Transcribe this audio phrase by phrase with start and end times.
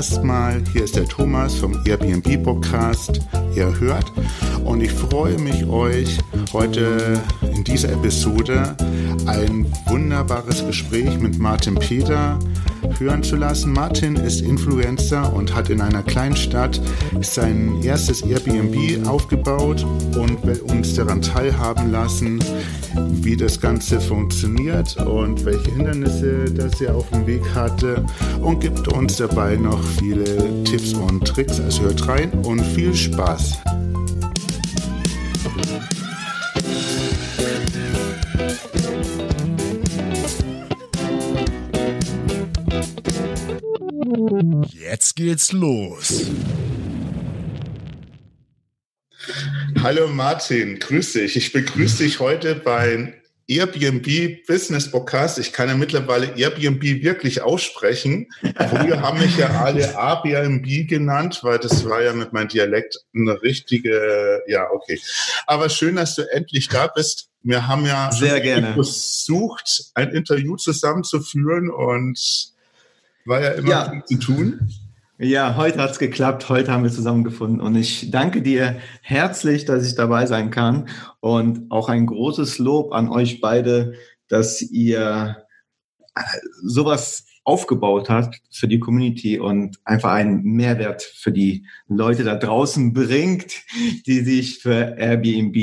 [0.00, 3.20] erstmal, hier ist der Thomas vom Airbnb Podcast.
[3.54, 4.10] Ihr hört
[4.64, 6.16] und ich freue mich, euch
[6.54, 7.20] heute
[7.54, 8.74] in dieser Episode
[9.26, 12.38] ein wunderbares Gespräch mit Martin Peter
[12.98, 13.74] hören zu lassen.
[13.74, 16.80] Martin ist Influencer und hat in einer kleinen Stadt
[17.20, 19.84] sein erstes Airbnb aufgebaut
[20.16, 22.42] und will uns daran teilhaben lassen,
[22.94, 28.04] wie das Ganze funktioniert und welche Hindernisse das er auf dem Weg hatte
[28.40, 31.60] und gibt uns dabei noch viele Tipps und Tricks.
[31.60, 33.58] Also hört rein und viel Spaß.
[44.72, 46.30] Jetzt geht's los.
[49.92, 51.36] Hallo Martin, grüß dich.
[51.36, 53.12] Ich begrüße dich heute bei
[53.48, 55.36] Airbnb Business Podcast.
[55.40, 58.28] Ich kann ja mittlerweile Airbnb wirklich aussprechen.
[58.40, 63.42] Früher haben mich ja alle Airbnb genannt, weil das war ja mit meinem Dialekt eine
[63.42, 65.00] richtige, ja, okay.
[65.48, 67.28] Aber schön, dass du endlich da bist.
[67.42, 68.74] Wir haben ja Sehr gerne.
[68.74, 72.16] versucht, ein Interview zusammenzuführen und
[73.24, 73.90] war ja immer Ja.
[73.90, 74.70] viel zu tun.
[75.22, 76.48] Ja, heute hat's geklappt.
[76.48, 77.60] Heute haben wir zusammengefunden.
[77.60, 80.88] Und ich danke dir herzlich, dass ich dabei sein kann.
[81.20, 83.92] Und auch ein großes Lob an euch beide,
[84.28, 85.44] dass ihr
[86.14, 86.22] äh,
[86.62, 92.94] sowas aufgebaut habt für die Community und einfach einen Mehrwert für die Leute da draußen
[92.94, 93.52] bringt,
[94.06, 95.54] die sich für Airbnb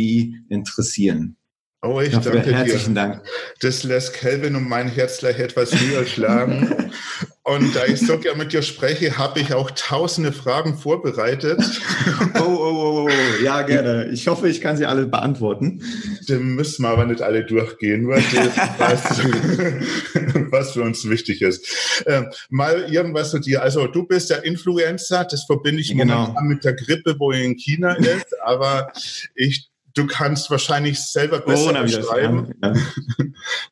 [0.50, 1.35] interessieren.
[1.81, 2.58] Oh, ich Dafür danke dir.
[2.58, 3.23] herzlichen Dank.
[3.61, 6.91] Das lässt Kelvin und mein Herz gleich etwas höher schlagen.
[7.48, 11.59] Und da ich so gerne mit dir spreche, habe ich auch tausende Fragen vorbereitet.
[12.40, 14.09] Oh, oh, oh, oh, ja, gerne.
[14.12, 15.81] Ich hoffe, ich kann sie alle beantworten.
[16.28, 19.20] Die müssen wir aber nicht alle durchgehen, nur das, was,
[20.52, 22.03] was für uns wichtig ist.
[22.06, 23.62] Ähm, mal irgendwas zu dir.
[23.62, 26.28] Also du bist ja Influencer, das verbinde ich Genau.
[26.28, 28.91] momentan mit der Grippe, wo in China ist, aber
[29.36, 31.97] ich, du kannst wahrscheinlich selber besser Corona wieder.
[32.00, 32.74] beschreiben, Ja.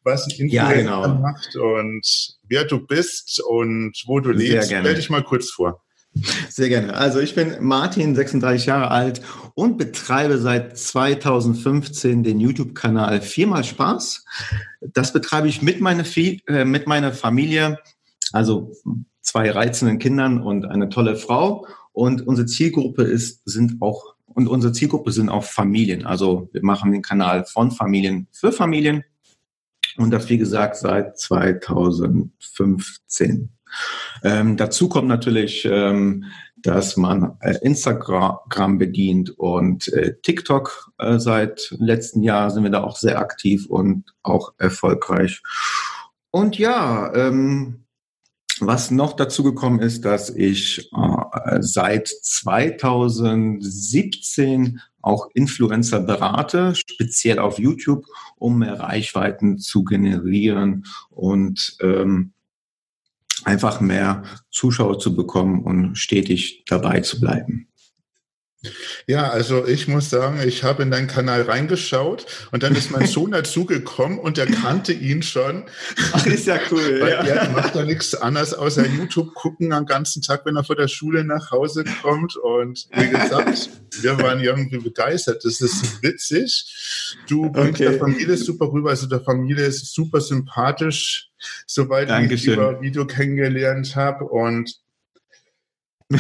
[0.04, 1.20] was ein Ja, Influencer genau.
[1.20, 4.70] macht und wer du bist und wo du Sehr lebst.
[4.70, 4.86] gerne.
[4.86, 5.82] Stell dich mal kurz vor.
[6.50, 6.94] Sehr gerne.
[6.94, 9.22] Also ich bin Martin, 36 Jahre alt
[9.54, 14.24] und betreibe seit 2015 den YouTube-Kanal Viermal Spaß.
[14.94, 17.80] Das betreibe ich mit meiner, äh, mit meiner Familie,
[18.32, 18.72] also
[19.22, 21.68] zwei reizenden Kindern und eine tolle Frau.
[21.92, 26.06] Und unsere Zielgruppe ist, sind auch, und unsere Zielgruppe sind auch Familien.
[26.06, 29.04] Also wir machen den Kanal von Familien für Familien.
[29.98, 33.50] Und das, wie gesagt, seit 2015.
[34.24, 36.26] Ähm, dazu kommt natürlich, ähm,
[36.58, 42.84] dass man äh, Instagram bedient und äh, TikTok äh, seit letztem Jahr sind wir da
[42.84, 45.42] auch sehr aktiv und auch erfolgreich.
[46.32, 47.85] Und ja, ähm,
[48.60, 57.58] was noch dazu gekommen ist, dass ich äh, seit 2017 auch Influencer berate, speziell auf
[57.60, 58.06] YouTube,
[58.38, 62.32] um mehr Reichweiten zu generieren und ähm,
[63.44, 67.68] einfach mehr Zuschauer zu bekommen und stetig dabei zu bleiben.
[69.08, 73.08] Ja, also ich muss sagen, ich habe in deinen Kanal reingeschaut und dann ist mein
[73.08, 75.66] Sohn dazugekommen und er kannte ihn schon.
[76.14, 77.02] Ach, ist ja cool.
[77.02, 80.78] Weil er macht da nichts anderes außer YouTube gucken am ganzen Tag, wenn er von
[80.78, 82.36] der Schule nach Hause kommt.
[82.38, 83.70] Und wie gesagt,
[84.02, 85.44] wir waren irgendwie begeistert.
[85.46, 87.16] Das ist witzig.
[87.28, 87.90] Du bringst Okay.
[87.92, 88.90] der Familie super rüber.
[88.92, 91.30] Also der Familie ist super sympathisch,
[91.68, 92.54] soweit ich Dankeschön.
[92.54, 94.26] über Video kennengelernt habe.
[94.26, 94.76] Und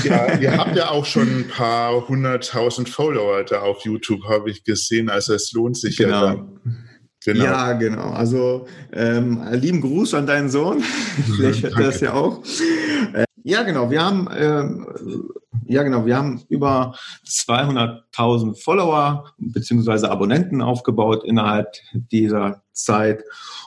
[0.03, 4.63] ja, ihr habt ja auch schon ein paar hunderttausend Follower da auf YouTube, habe ich
[4.63, 5.09] gesehen.
[5.09, 6.07] Also es lohnt sich ja.
[6.07, 6.25] Genau.
[6.25, 6.85] Dann.
[7.25, 7.43] Genau.
[7.43, 8.11] Ja, genau.
[8.11, 10.81] Also ähm, lieben Gruß an deinen Sohn.
[11.35, 12.43] Vielleicht hört er das ja auch.
[13.45, 13.91] Äh, ja, genau.
[13.91, 14.87] Wir haben ähm,
[15.67, 16.05] ja genau.
[16.05, 16.95] Wir haben über
[17.27, 23.23] 200.000 Follower beziehungsweise Abonnenten aufgebaut innerhalb dieser Zeit.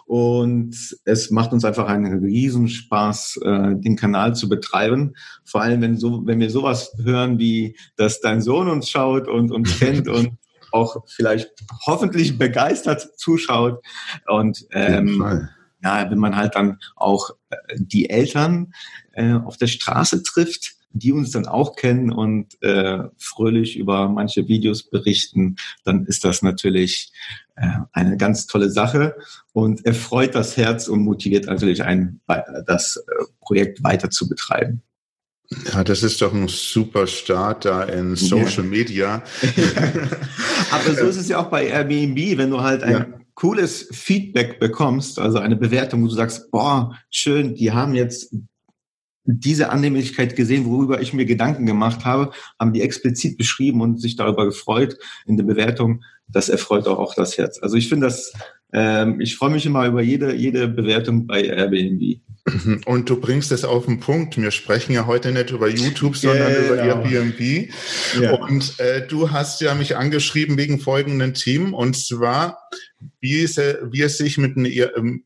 [0.06, 5.14] Und es macht uns einfach einen Riesenspaß, äh, den Kanal zu betreiben.
[5.44, 9.50] Vor allem, wenn so, wenn wir sowas hören, wie dass dein Sohn uns schaut und
[9.50, 10.32] uns kennt und
[10.72, 11.50] auch vielleicht
[11.86, 13.82] hoffentlich begeistert zuschaut.
[14.26, 15.48] Und ähm.
[15.82, 18.72] Ja, wenn man halt dann auch äh, die Eltern
[19.12, 24.48] äh, auf der Straße trifft, die uns dann auch kennen und äh, fröhlich über manche
[24.48, 27.12] Videos berichten, dann ist das natürlich
[27.56, 29.16] äh, eine ganz tolle Sache
[29.52, 32.20] und erfreut das Herz und motiviert natürlich einen,
[32.66, 34.82] das äh, Projekt weiter zu betreiben.
[35.72, 39.22] Ja, das ist doch ein super Start da in Social Media.
[40.70, 43.06] Aber so ist es ja auch bei Airbnb, wenn du halt ein Ja.
[49.24, 54.16] Diese Annehmlichkeit gesehen, worüber ich mir Gedanken gemacht habe, haben die explizit beschrieben und sich
[54.16, 56.02] darüber gefreut in der Bewertung.
[56.26, 57.58] Das erfreut auch, auch das Herz.
[57.62, 58.32] Also ich finde das,
[58.72, 62.20] ähm, ich freue mich immer über jede, jede Bewertung bei Airbnb.
[62.86, 64.36] Und du bringst es auf den Punkt.
[64.36, 66.66] Wir sprechen ja heute nicht über YouTube, sondern genau.
[66.66, 67.70] über Airbnb.
[68.20, 68.34] Ja.
[68.34, 72.58] Und äh, du hast ja mich angeschrieben wegen folgenden Themen, und zwar,
[73.20, 75.24] wie es, wie es sich mit einem ähm,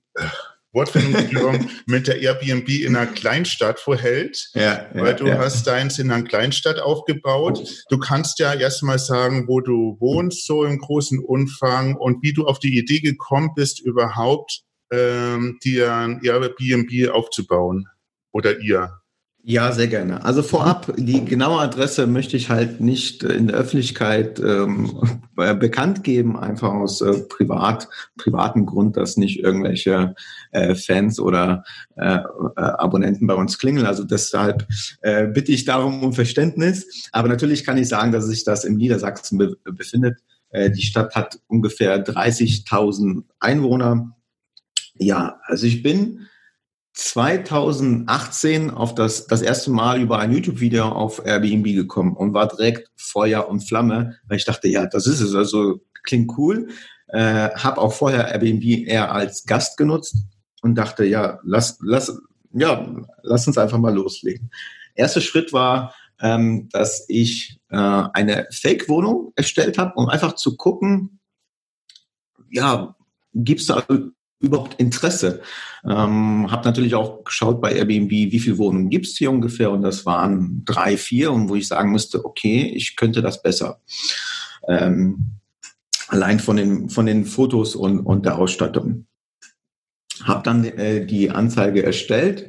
[0.72, 5.38] Wortfindungsstörung mit der Airbnb in einer Kleinstadt verhält, ja, ja, weil du ja.
[5.38, 7.84] hast deins in einer Kleinstadt aufgebaut.
[7.90, 12.46] Du kannst ja erstmal sagen, wo du wohnst, so im großen Umfang und wie du
[12.46, 17.88] auf die Idee gekommen bist, überhaupt ähm, dir ein Airbnb aufzubauen
[18.30, 19.02] oder ihr.
[19.44, 20.24] Ja, sehr gerne.
[20.24, 25.00] Also vorab, die genaue Adresse möchte ich halt nicht in der Öffentlichkeit ähm,
[25.34, 30.14] bekannt geben, einfach aus äh, privat, privaten Grund, dass nicht irgendwelche
[30.52, 31.64] äh, Fans oder
[31.96, 32.20] äh, äh,
[32.56, 33.84] Abonnenten bei uns klingeln.
[33.84, 34.68] Also deshalb
[35.00, 37.08] äh, bitte ich darum um Verständnis.
[37.10, 40.20] Aber natürlich kann ich sagen, dass sich das im Niedersachsen be befindet.
[40.50, 44.14] Äh, die Stadt hat ungefähr 30.000 Einwohner.
[45.02, 46.28] Ja, also ich bin
[46.94, 52.90] 2018 auf das, das erste Mal über ein YouTube-Video auf Airbnb gekommen und war direkt
[52.96, 56.68] Feuer und Flamme, weil ich dachte, ja, das ist es, also klingt cool.
[57.08, 60.16] Äh, habe auch vorher Airbnb eher als Gast genutzt
[60.62, 62.16] und dachte, ja, lass, lass,
[62.52, 62.86] ja,
[63.22, 64.50] lass uns einfach mal loslegen.
[64.94, 71.18] Erster Schritt war, ähm, dass ich äh, eine Fake-Wohnung erstellt habe, um einfach zu gucken,
[72.50, 72.94] ja,
[73.34, 73.84] gibt es da
[74.42, 75.40] überhaupt Interesse?
[75.84, 79.82] Ähm, habe natürlich auch geschaut bei Airbnb, wie viele Wohnungen gibt es hier ungefähr und
[79.82, 83.80] das waren drei, vier und wo ich sagen musste, okay, ich könnte das besser.
[84.68, 85.38] Ähm,
[86.08, 89.06] allein von den, von den Fotos und, und der Ausstattung.
[90.24, 92.48] Habe dann äh, die Anzeige erstellt.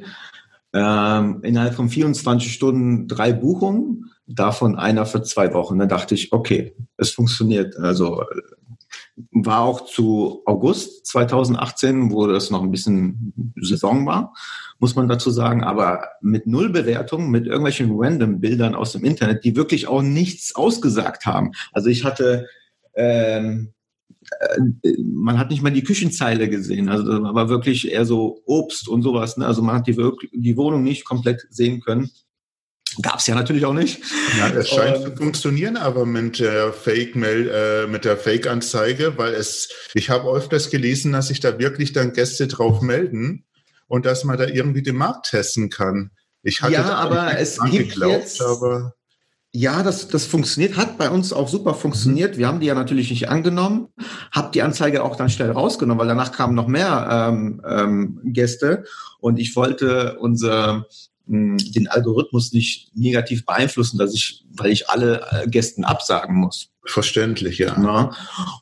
[0.72, 5.78] Ähm, innerhalb von 24 Stunden drei Buchungen, davon einer für zwei Wochen.
[5.78, 7.76] Da dachte ich, okay, es funktioniert.
[7.76, 8.24] Also
[9.30, 14.34] war auch zu August 2018, wo das noch ein bisschen Saison war,
[14.78, 19.44] muss man dazu sagen, aber mit null Bewertungen, mit irgendwelchen random Bildern aus dem Internet,
[19.44, 21.52] die wirklich auch nichts ausgesagt haben.
[21.72, 22.48] Also ich hatte,
[22.94, 23.72] ähm,
[24.40, 28.88] äh, man hat nicht mal die Küchenzeile gesehen, also das war wirklich eher so Obst
[28.88, 29.36] und sowas.
[29.36, 29.46] Ne?
[29.46, 29.96] Also man hat die,
[30.32, 32.10] die Wohnung nicht komplett sehen können.
[33.02, 34.00] Gab es ja natürlich auch nicht.
[34.38, 39.68] Ja, es scheint zu funktionieren, aber mit der Fake-Mail, äh, mit der Fake-Anzeige, weil es,
[39.94, 43.44] ich habe öfters gelesen, dass sich da wirklich dann Gäste drauf melden
[43.88, 46.10] und dass man da irgendwie den Markt testen kann.
[46.42, 48.94] Ich hatte ja, aber es gibt geglaubt, jetzt, aber
[49.56, 52.34] ja, das, das funktioniert, hat bei uns auch super funktioniert.
[52.34, 52.38] Mhm.
[52.38, 53.88] Wir haben die ja natürlich nicht angenommen,
[54.32, 58.84] hab die Anzeige auch dann schnell rausgenommen, weil danach kamen noch mehr ähm, ähm, Gäste
[59.20, 60.86] und ich wollte unser
[61.26, 66.70] den Algorithmus nicht negativ beeinflussen, dass ich, weil ich alle äh, Gästen absagen muss.
[66.84, 67.76] Verständlich, ja.
[67.78, 68.10] Na?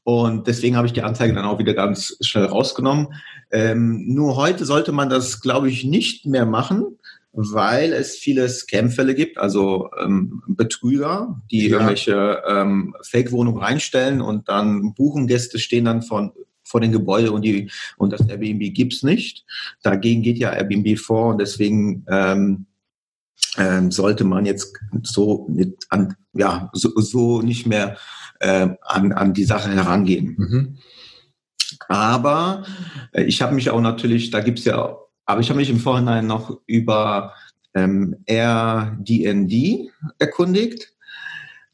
[0.05, 3.09] Und deswegen habe ich die Anzeige dann auch wieder ganz schnell rausgenommen.
[3.51, 6.99] Ähm, nur heute sollte man das, glaube ich, nicht mehr machen,
[7.33, 11.75] weil es viele Scam-Fälle gibt, also ähm, Betrüger, die ja.
[11.75, 16.33] irgendwelche ähm, Fake-Wohnungen reinstellen und dann buchen Gäste, stehen dann von
[16.73, 19.45] vor den Gebäuden und, die, und das Airbnb gibt's nicht.
[19.83, 22.67] Dagegen geht ja Airbnb vor und deswegen ähm,
[23.59, 27.99] ähm, sollte man jetzt so mit an, ja, so, so nicht mehr
[28.41, 30.35] äh, an, an die Sache herangehen.
[30.39, 30.79] Mhm.
[31.89, 32.65] Aber
[33.13, 36.27] äh, ich habe mich auch natürlich, da gibt's ja, aber ich habe mich im Vorhinein
[36.27, 37.35] noch über
[37.75, 39.53] ähm, Airdnd
[40.19, 40.95] erkundigt.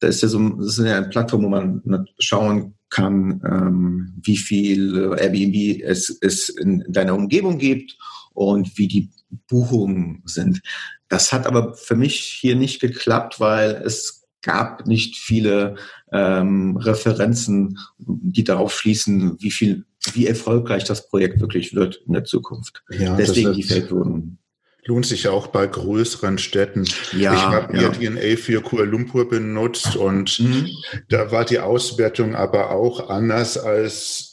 [0.00, 4.36] Das ist ja so das ist ja eine Plattform, wo man schauen kann, ähm, wie
[4.36, 7.96] viel Airbnb es, es in deiner Umgebung gibt
[8.32, 9.10] und wie die
[9.48, 10.60] Buchungen sind.
[11.08, 15.76] Das hat aber für mich hier nicht geklappt, weil es gab nicht viele
[16.12, 22.24] ähm, Referenzen, die darauf schließen, wie viel, wie erfolgreich das Projekt wirklich wird in der
[22.24, 22.84] Zukunft.
[22.90, 24.38] Ja, Deswegen die Feldwohnungen
[24.84, 26.84] lohnt sich ja auch bei größeren Städten.
[27.12, 27.90] Ja, ich habe ja.
[27.90, 30.68] DNA für Kuala Lumpur benutzt und mhm.
[31.08, 34.28] da war die Auswertung aber auch anders als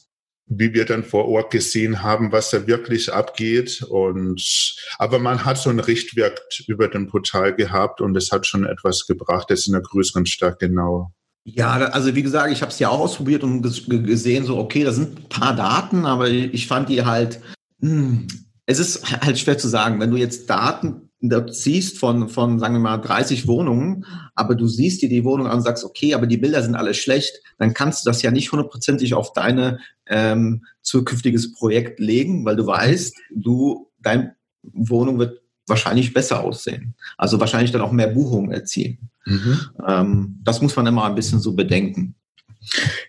[0.48, 3.82] wie wir dann vor Ort gesehen haben, was da wirklich abgeht.
[3.82, 8.66] Und aber man hat so einen Richtwert über dem Portal gehabt und es hat schon
[8.66, 11.12] etwas gebracht, das in einer größeren Stadt genau.
[11.46, 14.92] Ja, also wie gesagt, ich habe es ja auch ausprobiert und gesehen, so okay, da
[14.92, 17.40] sind ein paar Daten, aber ich fand die halt,
[17.82, 18.28] hm,
[18.66, 22.76] es ist halt schwer zu sagen, wenn du jetzt Daten dort siehst von, von, sagen
[22.76, 24.06] wir mal, 30 Wohnungen,
[24.36, 26.94] aber du siehst dir die Wohnung an und sagst, okay, aber die Bilder sind alle
[26.94, 32.56] schlecht, dann kannst du das ja nicht hundertprozentig auf deine ähm, zukünftiges Projekt legen, weil
[32.56, 36.96] du weißt, du, deine Wohnung wird wahrscheinlich besser aussehen.
[37.18, 39.10] Also wahrscheinlich dann auch mehr Buchungen erzielen.
[39.26, 39.60] Mhm.
[39.88, 42.16] Ähm, das muss man immer ein bisschen so bedenken.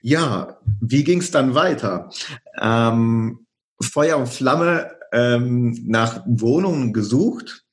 [0.01, 2.11] Ja, wie ging es dann weiter?
[2.61, 3.47] Ähm,
[3.81, 7.65] Feuer und Flamme ähm, nach Wohnungen gesucht.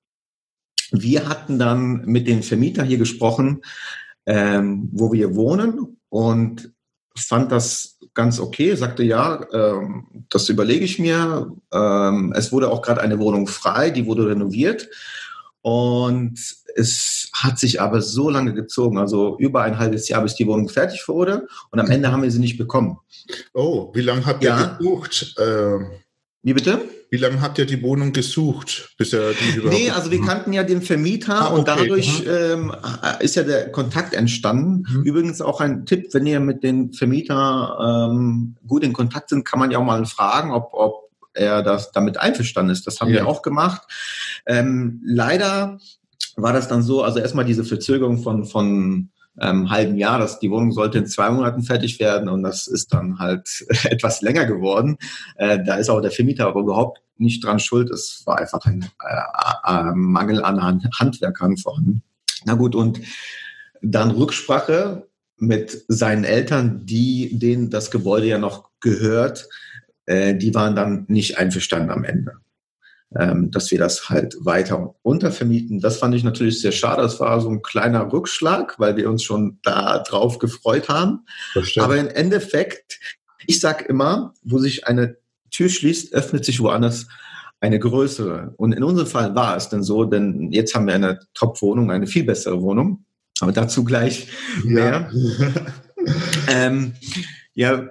[0.92, 3.62] Wir hatten dann mit dem Vermieter hier gesprochen,
[4.26, 6.72] ähm, wo wir wohnen und
[7.16, 11.52] fand das ganz okay, sagte ja, ähm, das überlege ich mir.
[11.72, 14.90] Ähm, es wurde auch gerade eine Wohnung frei, die wurde renoviert
[15.62, 16.40] und
[16.76, 20.70] es hat sich aber so lange gezogen, also über ein halbes Jahr, bis die Wohnung
[20.70, 22.98] fertig wurde und am Ende haben wir sie nicht bekommen.
[23.54, 24.78] Oh, wie lange habt ihr ja.
[24.78, 25.36] gebucht?
[25.38, 25.80] Äh,
[26.42, 26.82] wie bitte?
[27.14, 29.80] Wie lange habt ihr die Wohnung gesucht, bis er die überhaupt?
[29.80, 31.60] Nee, also wir kannten ja den Vermieter ah, okay.
[31.60, 32.76] und dadurch ähm,
[33.20, 34.84] ist ja der Kontakt entstanden.
[34.90, 35.04] Mhm.
[35.04, 39.60] Übrigens auch ein Tipp, wenn ihr mit den Vermieter ähm, gut in Kontakt sind, kann
[39.60, 42.88] man ja auch mal fragen, ob, ob er das damit einverstanden ist.
[42.88, 43.18] Das haben ja.
[43.18, 43.84] wir auch gemacht.
[44.48, 45.78] Ähm, leider
[46.36, 49.10] war das dann so, also erstmal diese Verzögerung von, von
[49.40, 50.20] ähm, halben Jahr.
[50.20, 54.22] dass die Wohnung sollte in zwei Monaten fertig werden und das ist dann halt etwas
[54.22, 54.98] länger geworden.
[55.36, 57.90] Äh, da ist auch der Vermieter aber überhaupt nicht dran schuld.
[57.90, 62.04] Es war einfach ein äh, äh, Mangel an Handwerkern vorhanden.
[62.46, 63.02] Na gut, und
[63.82, 69.50] dann Rücksprache mit seinen Eltern, die denen das Gebäude ja noch gehört,
[70.06, 72.43] äh, die waren dann nicht einverstanden am Ende
[73.20, 75.80] ähm, dass wir das halt weiter untervermieten.
[75.80, 77.02] Das fand ich natürlich sehr schade.
[77.02, 81.26] Das war so ein kleiner Rückschlag, weil wir uns schon da drauf gefreut haben.
[81.78, 83.00] Aber im Endeffekt,
[83.46, 85.18] ich sag immer, wo sich eine
[85.52, 87.08] Tür schließt, öffnet sich woanders
[87.60, 88.54] eine größere.
[88.58, 92.08] Und in unserem Fall war es denn so, denn jetzt haben wir eine Top-Wohnung, eine
[92.08, 93.06] viel bessere Wohnung.
[93.40, 94.28] Aber dazu gleich
[94.64, 95.10] mehr.
[95.12, 95.66] Ja,
[96.50, 96.94] ähm,
[97.54, 97.90] ja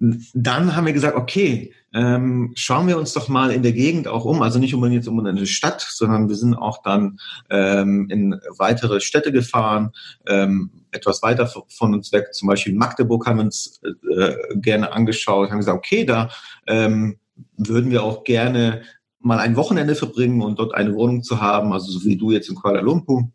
[0.00, 4.24] dann haben wir gesagt, okay, ähm, schauen wir uns doch mal in der Gegend auch
[4.24, 4.40] um.
[4.40, 7.18] Also nicht unbedingt jetzt um eine Stadt, sondern wir sind auch dann
[7.50, 9.92] ähm, in weitere Städte gefahren,
[10.26, 15.50] ähm, etwas weiter von uns weg, zum Beispiel Magdeburg haben wir uns äh, gerne angeschaut,
[15.50, 16.30] haben gesagt, okay, da
[16.66, 17.18] ähm,
[17.56, 18.82] würden wir auch gerne
[19.20, 22.48] mal ein Wochenende verbringen und dort eine Wohnung zu haben, also so wie du jetzt
[22.48, 23.30] in Kuala Lumpur.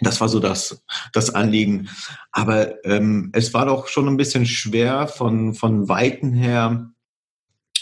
[0.00, 0.82] Das war so das,
[1.12, 1.88] das Anliegen.
[2.30, 6.92] Aber ähm, es war doch schon ein bisschen schwer von, von Weiten her,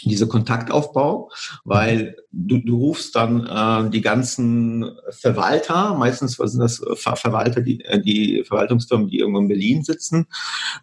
[0.03, 1.29] dieser Kontaktaufbau,
[1.63, 7.83] weil du, du rufst dann äh, die ganzen Verwalter, meistens sind das Ver Verwalter, die,
[7.85, 10.27] äh, die Verwaltungsfirmen, die irgendwo in Berlin sitzen,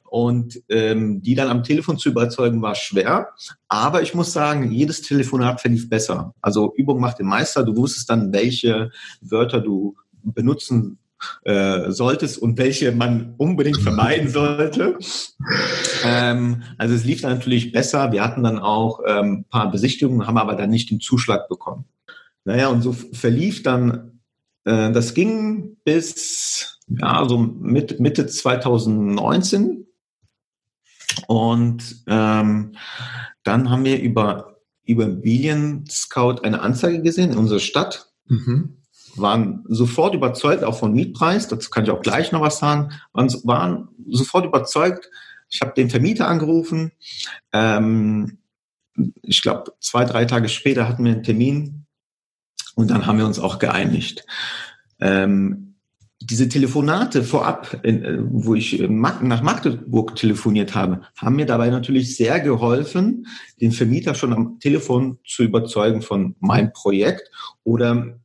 [0.04, 3.30] und ähm, die dann am Telefon zu überzeugen, war schwer.
[3.68, 6.35] Aber ich muss sagen, jedes Telefonat verlief besser.
[6.40, 7.64] Also Übung macht den Meister.
[7.64, 10.99] Du wusstest dann, welche Wörter du benutzen
[11.44, 14.98] äh, solltest und welche man unbedingt vermeiden sollte.
[16.04, 18.12] ähm, also es lief dann natürlich besser.
[18.12, 21.84] Wir hatten dann auch ähm, paar Besichtigungen, haben aber dann nicht den Zuschlag bekommen.
[22.44, 24.20] Naja, und so verlief dann,
[24.64, 29.87] äh, das ging bis ja, so mit, Mitte 2019.
[31.26, 32.72] Und ähm,
[33.42, 38.10] dann haben wir über über Immobilien Scout eine Anzeige gesehen in unserer Stadt.
[38.26, 38.77] Mhm
[39.20, 43.28] waren sofort überzeugt, auch von Mietpreis, dazu kann ich auch gleich noch was sagen, waren,
[43.44, 45.10] waren sofort überzeugt.
[45.50, 46.92] Ich habe den Vermieter angerufen.
[47.52, 48.38] Ähm,
[49.22, 51.87] ich glaube, zwei, drei Tage später hatten wir einen Termin
[52.75, 54.25] und dann haben wir uns auch geeinigt.
[55.00, 55.68] Ähm,
[56.20, 62.16] diese Telefonate vorab, in, äh, wo ich nach Magdeburg telefoniert habe, haben mir dabei natürlich
[62.16, 63.26] sehr geholfen,
[63.60, 67.30] den Vermieter schon am Telefon zu überzeugen von meinem Projekt
[67.62, 68.18] oder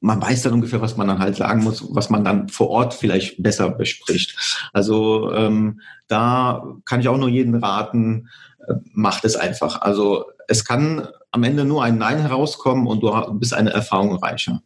[0.00, 2.94] man weiß dann ungefähr, was man dann halt sagen muss, was man dann vor Ort
[2.94, 4.68] vielleicht besser bespricht.
[4.72, 8.28] Also ähm, da kann ich auch nur jeden raten,
[8.66, 9.82] äh, macht es einfach.
[9.82, 14.62] Also es kann am Ende nur ein Nein herauskommen und du bist eine Erfahrung reicher.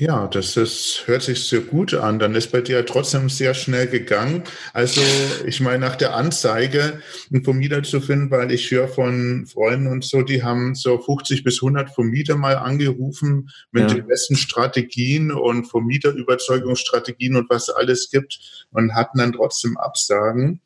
[0.00, 2.20] Ja, das ist, hört sich sehr gut an.
[2.20, 4.44] Dann ist bei dir trotzdem sehr schnell gegangen.
[4.72, 5.00] Also,
[5.44, 7.02] ich meine, nach der Anzeige
[7.32, 11.42] einen Vermieter zu finden, weil ich höre von Freunden und so, die haben so 50
[11.42, 13.96] bis 100 Vermieter mal angerufen mit ja.
[13.96, 20.60] den besten Strategien und Vermieterüberzeugungsstrategien und was alles gibt und hatten dann trotzdem Absagen.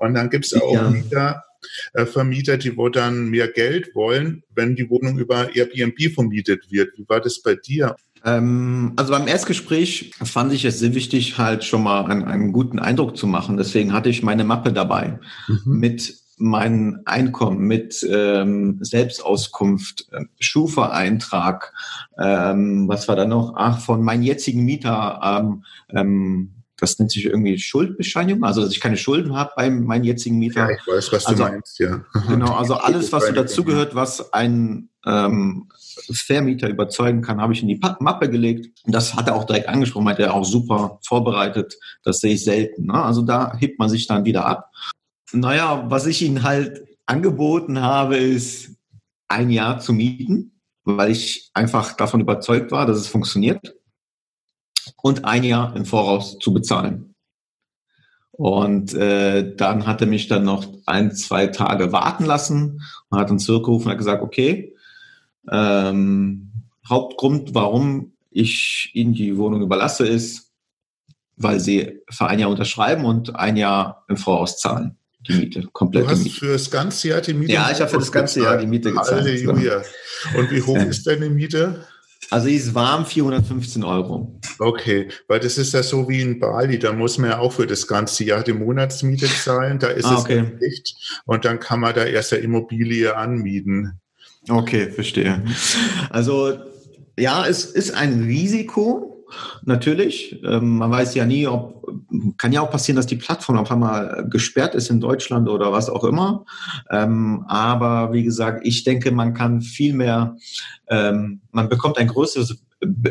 [0.00, 0.92] Und dann gibt es auch ja.
[0.92, 1.44] wieder
[1.92, 6.98] äh, Vermieter, die wo dann mehr Geld wollen, wenn die Wohnung über Airbnb vermietet wird.
[6.98, 7.94] Wie war das bei dir?
[8.24, 12.78] Ähm, also beim Erstgespräch fand ich es sehr wichtig, halt schon mal einen, einen guten
[12.78, 13.56] Eindruck zu machen.
[13.56, 15.78] Deswegen hatte ich meine Mappe dabei mhm.
[15.78, 21.72] mit meinem Einkommen, mit ähm, Selbstauskunft, äh, Schufa-Eintrag,
[22.18, 23.54] ähm, was war da noch?
[23.56, 28.80] Ach, von meinem jetzigen Mieter, ähm, ähm, das nennt sich irgendwie Schuldbescheinigung, also dass ich
[28.80, 30.68] keine Schulden habe bei meinem jetzigen Mieter.
[30.68, 32.04] Ja, ich weiß, was also, du meinst, ja.
[32.28, 35.68] Genau, also alles, was so dazugehört, was ein ähm,
[36.12, 38.82] Vermieter überzeugen kann, habe ich in die Mappe gelegt.
[38.84, 41.74] Das hat er auch direkt angesprochen, hat er auch super vorbereitet.
[42.02, 42.86] Das sehe ich selten.
[42.86, 42.94] Ne?
[42.94, 44.70] Also da hebt man sich dann wieder ab.
[45.32, 48.76] Naja, was ich ihnen halt angeboten habe, ist
[49.28, 53.74] ein Jahr zu mieten, weil ich einfach davon überzeugt war, dass es funktioniert.
[55.00, 57.12] Und ein Jahr im Voraus zu bezahlen.
[58.32, 62.80] Und äh, dann hat er mich dann noch ein, zwei Tage warten lassen
[63.10, 64.71] und hat dann zurückgerufen und hat gesagt, okay,
[65.50, 66.52] ähm,
[66.88, 70.52] Hauptgrund, warum ich Ihnen die Wohnung überlasse, ist,
[71.36, 74.96] weil Sie für ein Jahr unterschreiben und ein Jahr im Voraus zahlen.
[75.28, 76.04] Die Miete, komplett.
[76.04, 78.58] Du hast für das ganze Jahr die Miete Ja, ich habe für das ganze Jahr
[78.58, 79.22] die Miete gezahlt.
[79.22, 79.82] Halleluja.
[80.36, 81.86] Und wie hoch ist deine Miete?
[82.30, 84.40] Also die ist warm 415 Euro.
[84.58, 87.66] Okay, weil das ist ja so wie in Bali, da muss man ja auch für
[87.66, 90.44] das ganze Jahr die Monatsmiete zahlen, da ist ah, okay.
[90.54, 94.00] es nicht und dann kann man da erst eine Immobilie anmieten.
[94.48, 95.42] Okay, verstehe.
[96.10, 96.52] Also
[97.18, 99.12] ja, es ist ein Risiko,
[99.64, 100.40] natürlich.
[100.44, 101.86] Ähm, man weiß ja nie, ob,
[102.38, 105.88] kann ja auch passieren, dass die Plattform auf einmal gesperrt ist in Deutschland oder was
[105.88, 106.44] auch immer.
[106.90, 110.36] Ähm, aber wie gesagt, ich denke, man kann viel mehr,
[110.88, 112.62] ähm, man bekommt ein größeres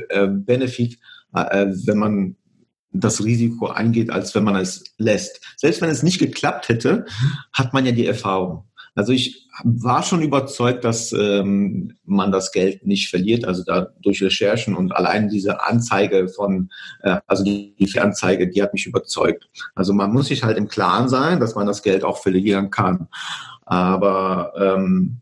[0.10, 1.00] äh, Benefit,
[1.34, 2.36] äh, wenn man
[2.94, 5.40] das Risiko eingeht, als wenn man es lässt.
[5.56, 7.06] Selbst wenn es nicht geklappt hätte,
[7.54, 8.66] hat man ja die Erfahrung.
[8.94, 13.46] Also ich war schon überzeugt, dass ähm, man das Geld nicht verliert.
[13.46, 16.70] Also da durch Recherchen und allein diese Anzeige von,
[17.02, 19.50] äh, also die, die Anzeige, die hat mich überzeugt.
[19.76, 23.08] Also man muss sich halt im Klaren sein, dass man das Geld auch verlieren kann.
[23.66, 25.22] Aber ähm,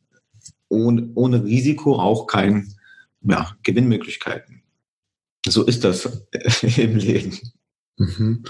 [0.67, 2.73] ohne, ohne Risiko auch kein
[3.21, 4.63] ja, Gewinnmöglichkeiten.
[5.47, 6.27] So ist das
[6.77, 7.37] im Leben.
[7.97, 8.43] Mhm.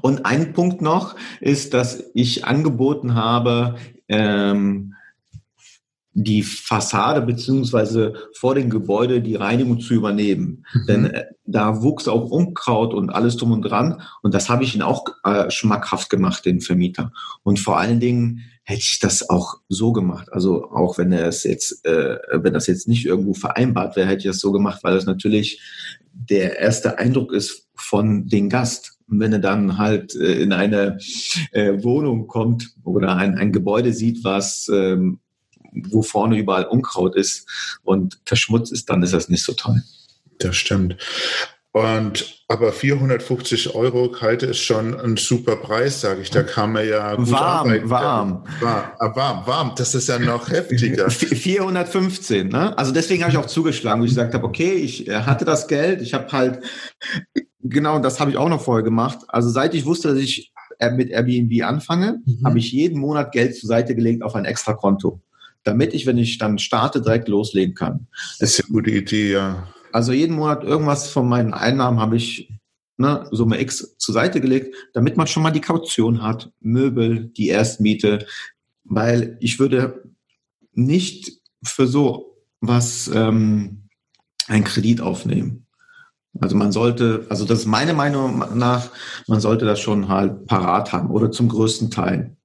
[0.00, 3.76] Und ein Punkt noch ist, dass ich angeboten habe,
[4.12, 4.94] ähm,
[6.14, 10.64] die Fassade beziehungsweise vor dem Gebäude die Reinigung zu übernehmen.
[10.74, 10.86] Mhm.
[10.86, 14.02] Denn äh, da wuchs auch Unkraut und alles drum und dran.
[14.22, 17.12] Und das habe ich ihnen auch äh, schmackhaft gemacht, den Vermieter.
[17.42, 20.32] Und vor allen Dingen hätte ich das auch so gemacht.
[20.32, 24.26] Also auch wenn es jetzt, äh, wenn das jetzt nicht irgendwo vereinbart wäre, hätte ich
[24.26, 25.60] das so gemacht, weil das natürlich
[26.12, 28.98] der erste Eindruck ist von den Gast.
[29.12, 30.98] Und wenn er dann halt äh, in eine
[31.52, 35.20] äh, Wohnung kommt oder ein, ein Gebäude sieht, was ähm,
[35.70, 37.46] wo vorne überall Unkraut ist
[37.82, 39.82] und verschmutzt ist, dann ist das nicht so toll.
[40.38, 40.96] Das stimmt.
[41.72, 46.30] Und aber 450 Euro kalte ist schon ein super Preis, sage ich.
[46.30, 47.90] Da kann man ja gut warm, arbeiten.
[47.90, 49.72] warm, warm, ah, warm, warm.
[49.76, 51.08] Das ist ja noch heftiger.
[51.10, 52.76] 415, ne?
[52.76, 55.66] Also deswegen habe ich auch zugeschlagen, wo ich gesagt habe, okay, ich äh, hatte das
[55.66, 56.60] Geld, ich habe halt
[57.62, 59.20] genau, das habe ich auch noch vorher gemacht.
[59.28, 62.44] Also seit ich wusste, dass ich äh, mit Airbnb anfange, mhm.
[62.44, 65.20] habe ich jeden Monat Geld zur Seite gelegt auf ein extra Konto,
[65.64, 68.06] damit ich, wenn ich dann starte, direkt loslegen kann.
[68.38, 69.68] Das ist eine gute Idee, ja.
[69.92, 72.48] Also jeden Monat irgendwas von meinen Einnahmen habe ich
[72.96, 77.48] ne, Summe X zur Seite gelegt, damit man schon mal die Kaution hat, Möbel, die
[77.48, 78.26] Erstmiete,
[78.84, 80.02] weil ich würde
[80.72, 83.88] nicht für so was ähm,
[84.48, 85.61] einen Kredit aufnehmen.
[86.40, 88.90] Also man sollte, also das ist meine Meinung nach,
[89.26, 92.36] man sollte das schon halt parat haben oder zum größten Teil.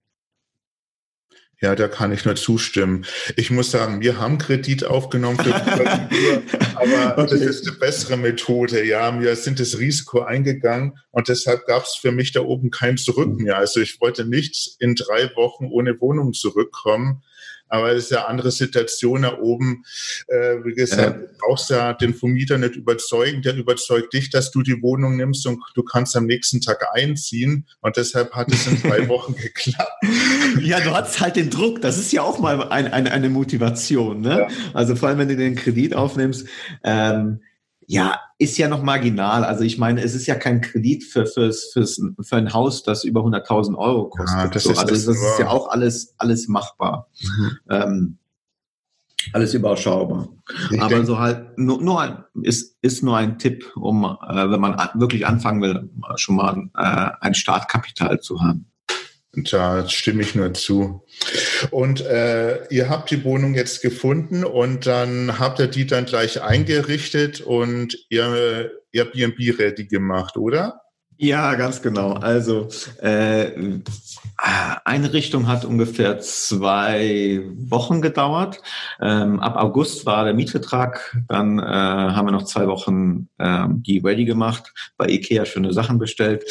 [1.59, 3.05] Ja, da kann ich nur zustimmen.
[3.35, 8.85] Ich muss sagen, wir haben Kredit aufgenommen für die aber das ist eine bessere Methode.
[8.85, 12.97] Ja, wir sind das Risiko eingegangen und deshalb gab es für mich da oben kein
[12.97, 13.57] Zurück mehr.
[13.57, 17.23] Also ich wollte nicht in drei Wochen ohne Wohnung zurückkommen.
[17.69, 19.83] Aber es ist ja andere Situation da oben.
[20.27, 23.41] Äh, wie gesagt, du brauchst ja den Vermieter nicht überzeugen.
[23.41, 27.67] Der überzeugt dich, dass du die Wohnung nimmst und du kannst am nächsten Tag einziehen.
[27.81, 29.91] Und deshalb hat es in zwei Wochen geklappt.
[30.61, 31.81] Ja, du hast halt den Druck.
[31.81, 34.21] Das ist ja auch mal ein, ein, eine Motivation.
[34.21, 34.39] Ne?
[34.39, 34.47] Ja.
[34.73, 36.47] Also vor allem, wenn du den Kredit aufnimmst.
[36.83, 37.41] Ähm,
[37.87, 39.45] ja, ist ja noch marginal.
[39.45, 43.05] Also ich meine, es ist ja kein Kredit für, fürs, fürs, für ein Haus, das
[43.05, 44.37] über 100.000 Euro kostet.
[44.37, 44.71] Ja, das so.
[44.71, 47.07] ist also das, das ist ja auch alles, alles machbar.
[47.21, 47.51] Mhm.
[47.69, 48.17] Ähm,
[49.33, 50.27] alles überschaubar.
[50.69, 54.59] Ich Aber so halt nur, nur ein, ist, ist nur ein Tipp, um, äh, wenn
[54.59, 58.69] man wirklich anfangen will, schon mal äh, ein Startkapital zu haben.
[59.33, 61.03] Da stimme ich nur zu.
[61.69, 66.41] Und äh, ihr habt die Wohnung jetzt gefunden und dann habt ihr die dann gleich
[66.41, 70.81] eingerichtet und ihr Airbnb ready gemacht, oder?
[71.19, 72.13] Ja, ganz genau.
[72.13, 72.67] Also
[73.01, 73.49] äh,
[74.85, 78.61] Einrichtung hat ungefähr zwei Wochen gedauert.
[79.01, 81.17] Ähm, ab August war der Mietvertrag.
[81.27, 84.71] Dann äh, haben wir noch zwei Wochen äh, die ready gemacht.
[84.95, 86.45] Bei Ikea schöne Sachen bestellt.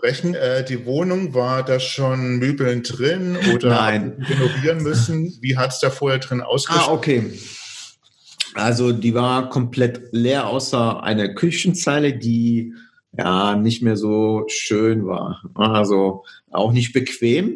[0.00, 0.34] Unterbrechen?
[0.34, 4.26] Äh, die Wohnung, war da schon Möbeln drin oder Nein.
[4.28, 5.38] renovieren müssen?
[5.40, 6.88] Wie hat es da vorher drin ausgeschaut?
[6.88, 7.32] Ah, okay.
[8.54, 12.74] Also die war komplett leer, außer eine Küchenzeile, die
[13.16, 15.42] ja nicht mehr so schön war.
[15.54, 17.46] Also auch nicht bequem.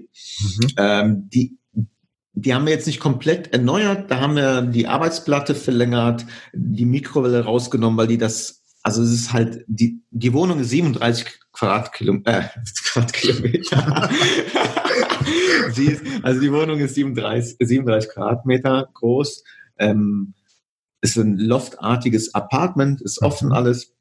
[0.41, 0.69] Mhm.
[0.77, 1.57] Ähm, die,
[2.33, 4.11] die haben wir jetzt nicht komplett erneuert.
[4.11, 9.33] Da haben wir die Arbeitsplatte verlängert, die Mikrowelle rausgenommen, weil die das, also es ist
[9.33, 12.39] halt, die, die Wohnung ist 37 Quadratkilometer.
[12.39, 12.49] Äh,
[12.85, 14.11] Quadratkilometer.
[15.77, 19.43] ist, also die Wohnung ist 37, 37 Quadratmeter groß.
[19.79, 20.35] Ähm,
[21.01, 23.55] ist ein loftartiges Apartment, ist offen mhm.
[23.55, 23.95] alles.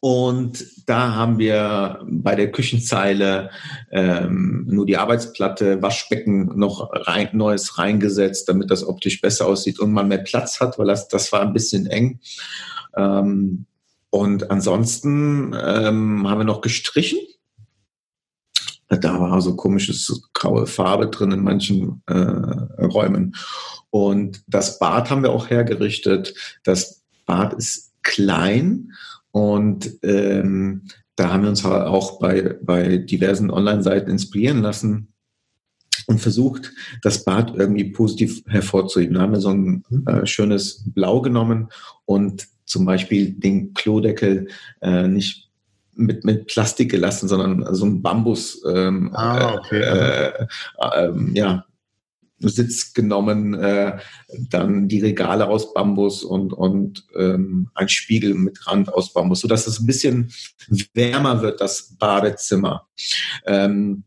[0.00, 3.50] Und da haben wir bei der Küchenzeile
[3.90, 9.92] ähm, nur die Arbeitsplatte, Waschbecken noch rein, Neues reingesetzt, damit das optisch besser aussieht und
[9.92, 12.20] man mehr Platz hat, weil das, das war ein bisschen eng.
[12.96, 13.66] Ähm,
[14.14, 17.18] und ansonsten ähm, haben wir noch gestrichen.
[18.88, 23.34] Da war so komisches graue Farbe drin in manchen äh, Räumen.
[23.90, 26.32] Und das Bad haben wir auch hergerichtet.
[26.62, 28.92] Das Bad ist klein
[29.32, 30.82] und ähm,
[31.16, 35.12] da haben wir uns auch bei, bei diversen Online-Seiten inspirieren lassen
[36.06, 36.70] und versucht,
[37.02, 39.14] das Bad irgendwie positiv hervorzuheben.
[39.14, 41.70] Da haben wir so ein äh, schönes Blau genommen
[42.04, 44.48] und zum Beispiel den Klodeckel
[44.80, 45.50] äh, nicht
[45.96, 49.80] mit, mit Plastik gelassen, sondern so ein Bambus ähm, ah, okay.
[49.80, 51.64] äh, äh, äh, ja,
[52.38, 53.98] Sitz genommen, äh,
[54.50, 59.66] dann die Regale aus Bambus und, und ähm, ein Spiegel mit Rand aus Bambus, sodass
[59.66, 60.32] es ein bisschen
[60.92, 62.88] wärmer wird, das Badezimmer.
[63.46, 64.04] Ähm,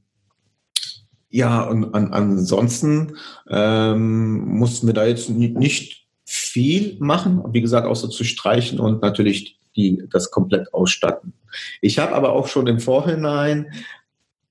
[1.30, 3.18] ja, und an, ansonsten
[3.50, 6.07] ähm, mussten wir da jetzt nicht
[6.48, 11.34] viel machen, wie gesagt, außer zu streichen und natürlich die, das komplett ausstatten.
[11.82, 13.68] Ich habe aber auch schon im Vorhinein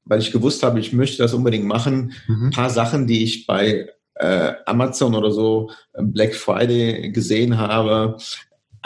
[0.07, 2.51] weil ich gewusst habe, ich möchte das unbedingt machen, mhm.
[2.51, 8.17] paar Sachen, die ich bei äh, Amazon oder so äh, Black Friday gesehen habe,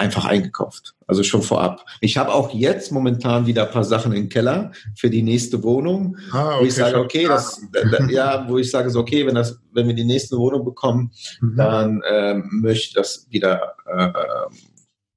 [0.01, 0.95] einfach eingekauft.
[1.07, 1.85] Also schon vorab.
[2.01, 6.17] Ich habe auch jetzt momentan wieder ein paar Sachen im Keller für die nächste Wohnung,
[6.33, 7.61] ah, okay, wo ich sage, okay, das,
[8.09, 11.57] ja, wo ich sage so, okay, wenn das, wenn wir die nächste Wohnung bekommen, mhm.
[11.57, 14.11] dann ähm, möchte ich das wieder äh,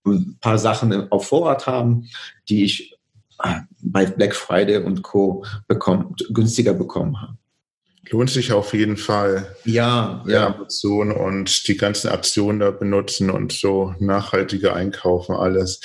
[0.05, 2.09] ein paar Sachen auf Vorrat haben,
[2.49, 2.97] die ich
[3.81, 5.45] bei Black Friday und Co.
[5.67, 7.37] Bekommen, günstiger bekommen haben.
[8.09, 9.55] Lohnt sich auf jeden Fall.
[9.63, 10.47] Ja, ja.
[10.47, 15.79] Amazon und die ganzen Aktionen da benutzen und so nachhaltige einkaufen, alles.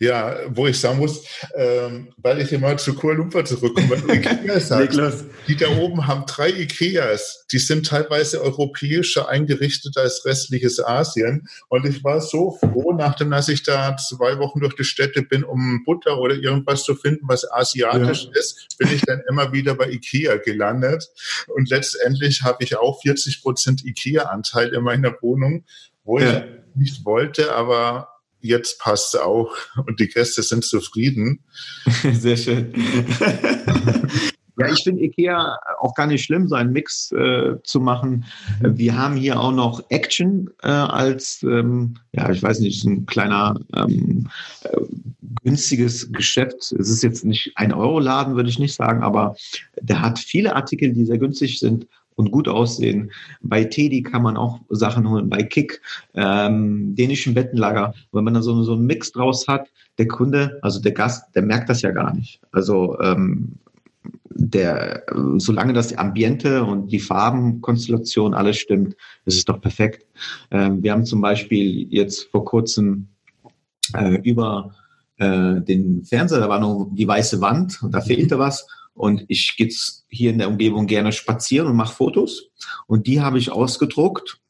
[0.00, 1.22] Ja, wo ich sagen muss,
[1.54, 3.98] ähm, weil ich immer zu Kuala Lumpur zurückkomme,
[4.58, 4.96] sagt,
[5.48, 7.44] die da oben haben drei Ikeas.
[7.52, 11.46] Die sind teilweise europäischer eingerichtet als restliches Asien.
[11.68, 15.44] Und ich war so froh, nachdem dass ich da zwei Wochen durch die Städte bin,
[15.44, 18.40] um Butter oder irgendwas zu finden, was asiatisch ja.
[18.40, 21.10] ist, bin ich dann immer wieder bei Ikea gelandet.
[21.54, 25.64] Und letztendlich habe ich auch 40 Prozent IKEA-Anteil in meiner Wohnung,
[26.04, 26.38] wo ja.
[26.38, 28.08] ich nicht wollte, aber
[28.40, 29.54] jetzt passt es auch
[29.86, 31.44] und die Gäste sind zufrieden.
[32.12, 32.72] Sehr schön.
[34.60, 38.24] Ja, ich finde Ikea auch gar nicht schlimm, so einen Mix äh, zu machen.
[38.60, 43.58] Wir haben hier auch noch Action äh, als, ähm, ja, ich weiß nicht, ein kleiner
[43.74, 44.28] ähm,
[44.64, 44.76] äh,
[45.42, 46.72] günstiges Geschäft.
[46.72, 49.34] Es ist jetzt nicht ein Euro-Laden, würde ich nicht sagen, aber
[49.80, 53.10] der hat viele Artikel, die sehr günstig sind und gut aussehen.
[53.40, 55.80] Bei Teddy kann man auch Sachen holen, bei Kick,
[56.14, 57.94] ähm, dänischen Bettenlager.
[58.12, 61.42] Wenn man da so, so einen Mix draus hat, der Kunde, also der Gast, der
[61.42, 62.40] merkt das ja gar nicht.
[62.52, 63.54] Also ähm,
[64.40, 65.04] der,
[65.36, 70.06] solange das Ambiente und die Farbenkonstellation alles stimmt, ist es doch perfekt.
[70.50, 73.08] Ähm, wir haben zum Beispiel jetzt vor kurzem
[73.94, 74.74] äh, über
[75.18, 78.66] äh, den Fernseher, da war nur die weiße Wand und da fehlte was.
[78.94, 79.70] Und ich gehe
[80.08, 82.50] hier in der Umgebung gerne spazieren und mache Fotos.
[82.86, 84.40] Und die habe ich ausgedruckt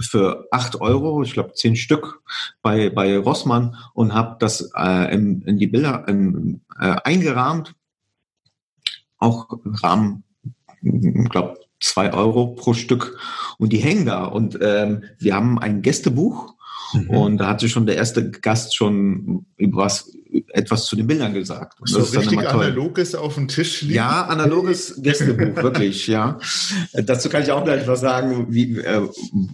[0.00, 2.22] für acht Euro, ich glaube zehn Stück
[2.62, 7.74] bei, bei Rossmann und habe das äh, in, in die Bilder in, äh, eingerahmt.
[9.24, 9.48] Auch
[9.82, 10.24] Rahmen,
[10.82, 13.18] ich glaube zwei Euro pro Stück.
[13.58, 14.24] Und die hängen da.
[14.24, 16.54] Und ähm, wir haben ein Gästebuch
[16.94, 17.10] Mhm.
[17.10, 20.12] Und da hatte schon der erste Gast schon was,
[20.48, 21.80] etwas zu den Bildern gesagt.
[21.80, 23.94] Und so das ist richtig analoges auf dem Tisch liegen.
[23.94, 26.38] Ja, analoges Gästebuch, wirklich, ja.
[26.92, 29.08] Dazu kann ich auch gleich was sagen, wie, äh,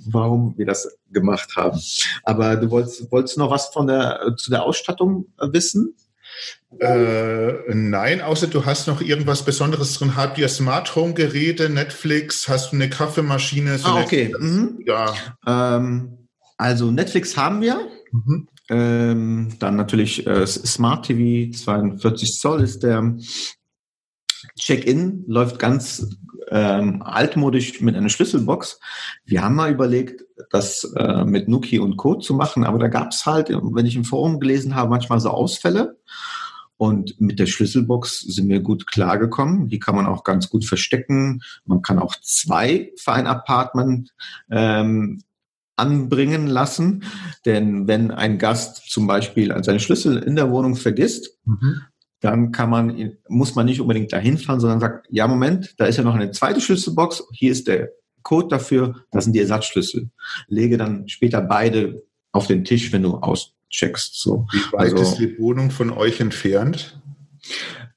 [0.06, 1.80] warum wir das gemacht haben.
[2.24, 5.94] Aber du wolltest, wolltest noch was von der, zu der Ausstattung wissen?
[6.79, 10.16] Äh, nein, außer du hast noch irgendwas Besonderes drin.
[10.16, 12.48] Habt ihr Smart Home Geräte, Netflix?
[12.48, 13.79] Hast du eine Kaffeemaschine?
[13.79, 14.35] So ah, okay.
[14.38, 14.81] Mhm.
[14.87, 15.14] Ja.
[15.46, 17.88] Ähm, also Netflix haben wir.
[18.12, 18.48] Mhm.
[18.70, 23.16] Ähm, dann natürlich äh, Smart TV, 42 Zoll ist der.
[24.59, 26.16] Check-in läuft ganz
[26.51, 28.81] ähm, altmodisch mit einer Schlüsselbox.
[29.25, 32.17] Wir haben mal überlegt, das äh, mit Nuki und Co.
[32.17, 35.31] zu machen, aber da gab es halt, wenn ich im Forum gelesen habe, manchmal so
[35.31, 35.99] Ausfälle.
[36.77, 39.69] Und mit der Schlüsselbox sind wir gut klargekommen.
[39.69, 41.43] Die kann man auch ganz gut verstecken.
[41.67, 44.15] Man kann auch zwei für ein Apartment
[44.51, 45.23] ähm,
[45.77, 47.05] anbringen lassen.
[47.45, 51.83] Denn wenn ein Gast zum Beispiel seine Schlüssel in der Wohnung vergisst, mhm.
[52.20, 55.96] Dann kann man, muss man nicht unbedingt dahin fahren, sondern sagt, ja, Moment, da ist
[55.96, 57.24] ja noch eine zweite Schlüsselbox.
[57.33, 57.90] Hier ist der
[58.22, 59.04] Code dafür.
[59.11, 60.11] Das sind die Ersatzschlüssel.
[60.46, 62.02] Lege dann später beide
[62.33, 64.20] auf den Tisch, wenn du aus checkst.
[64.20, 64.46] So.
[64.52, 67.00] Wie weit also, ist die Wohnung von euch entfernt?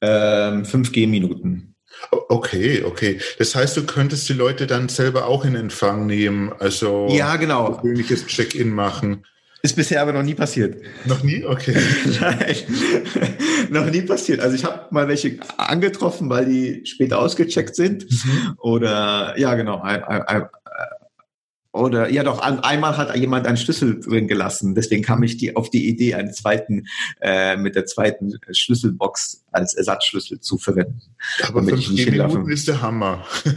[0.02, 1.76] Ähm, 5 G-Minuten.
[2.30, 3.20] Okay, okay.
[3.38, 7.72] Das heißt, du könntest die Leute dann selber auch in Empfang nehmen, also ja, genau.
[7.72, 9.26] persönliches Check-in machen.
[9.66, 10.82] Ist bisher aber noch nie passiert.
[11.06, 11.46] Noch nie?
[11.46, 11.74] Okay.
[12.20, 12.56] Nein,
[13.70, 14.42] noch nie passiert.
[14.42, 18.06] Also ich habe mal welche angetroffen, weil die später ausgecheckt sind.
[18.12, 18.56] Mhm.
[18.58, 20.46] Oder ja, genau, ein, ein, ein,
[21.72, 24.76] oder ja doch, an, einmal hat jemand einen Schlüssel drin gelassen.
[24.76, 26.88] Deswegen kam ich die, auf die Idee, einen zweiten,
[27.22, 31.00] äh, mit der zweiten Schlüsselbox als Ersatzschlüssel zu verwenden.
[31.48, 33.26] Aber fünf Minuten ist der Hammer.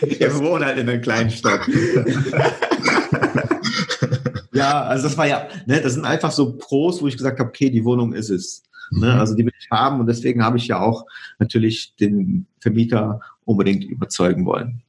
[0.00, 1.62] ja, wir wohnen halt in einer kleinen Stadt.
[4.56, 7.48] ja, also das war ja, ne, das sind einfach so Pros, wo ich gesagt habe,
[7.48, 8.62] okay, die Wohnung ist es.
[8.90, 9.20] Ne, mhm.
[9.20, 11.06] also die will ich haben und deswegen habe ich ja auch
[11.38, 14.82] natürlich den Vermieter unbedingt überzeugen wollen.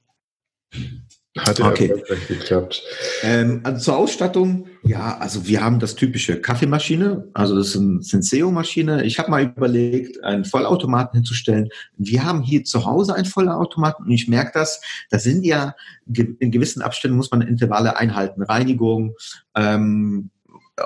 [1.37, 2.03] Hat okay.
[2.27, 2.83] geklappt.
[3.23, 8.01] Ähm, also zur Ausstattung, ja, also wir haben das typische Kaffeemaschine, also das ist eine
[8.01, 9.03] Senseo-Maschine.
[9.03, 11.69] Ich habe mal überlegt, einen Vollautomaten hinzustellen.
[11.97, 16.51] Wir haben hier zu Hause einen Vollautomaten und ich merke das, da sind ja in
[16.51, 19.15] gewissen Abständen muss man Intervalle einhalten, Reinigung
[19.55, 20.29] ähm,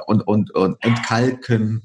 [0.05, 1.83] und, und, und entkalken.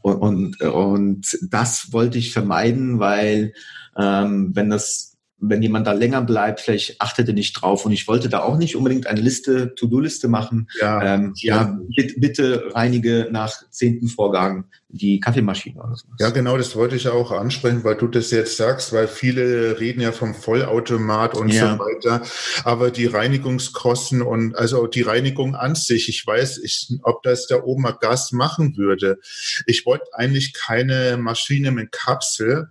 [0.00, 3.52] Und, und, und das wollte ich vermeiden, weil
[3.96, 5.11] ähm, wenn das
[5.42, 7.84] wenn jemand da länger bleibt, vielleicht achtet er nicht drauf.
[7.84, 10.68] Und ich wollte da auch nicht unbedingt eine Liste, To-Do-Liste machen.
[10.80, 16.06] Ja, ähm, ja bitte, bitte reinige nach zehnten Vorgang die Kaffeemaschine oder so.
[16.20, 20.00] Ja, genau, das wollte ich auch ansprechen, weil du das jetzt sagst, weil viele reden
[20.00, 21.72] ja vom Vollautomat und ja.
[21.72, 22.22] so weiter.
[22.64, 27.66] Aber die Reinigungskosten und also die Reinigung an sich, ich weiß, ich, ob das der
[27.66, 29.18] Oma Gas machen würde.
[29.66, 32.68] Ich wollte eigentlich keine Maschine mit Kapsel,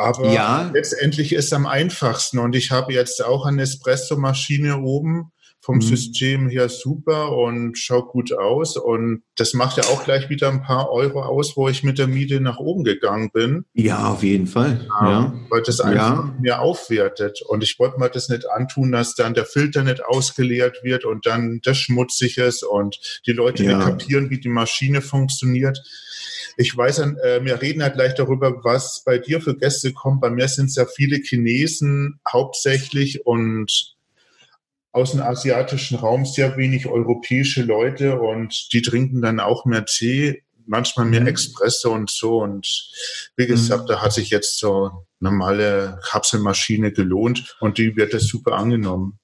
[0.00, 0.70] aber ja.
[0.72, 2.38] letztendlich ist es am einfachsten.
[2.38, 5.30] Und ich habe jetzt auch eine Espresso-Maschine oben
[5.62, 5.82] vom mhm.
[5.82, 8.76] System her super und schaut gut aus.
[8.76, 12.06] Und das macht ja auch gleich wieder ein paar Euro aus, wo ich mit der
[12.06, 13.66] Miete nach oben gegangen bin.
[13.74, 14.86] Ja, auf jeden Fall.
[14.88, 15.34] Ja, ja.
[15.50, 16.34] Weil das einfach ja.
[16.40, 17.42] mir aufwertet.
[17.46, 21.26] Und ich wollte mir das nicht antun, dass dann der Filter nicht ausgeleert wird und
[21.26, 23.76] dann das schmutzig ist und die Leute ja.
[23.76, 25.82] nicht kapieren, wie die Maschine funktioniert.
[26.56, 30.20] Ich weiß, äh, wir reden halt gleich darüber, was bei dir für Gäste kommt.
[30.20, 33.96] Bei mir sind es ja viele Chinesen hauptsächlich und
[34.92, 40.42] aus dem asiatischen Raum sehr wenig europäische Leute und die trinken dann auch mehr Tee,
[40.66, 41.28] manchmal mehr mhm.
[41.28, 42.42] Espresso und so.
[42.42, 42.90] Und
[43.36, 43.88] wie gesagt, mhm.
[43.88, 49.19] da hat sich jetzt so normale Kapselmaschine gelohnt und die wird das super angenommen.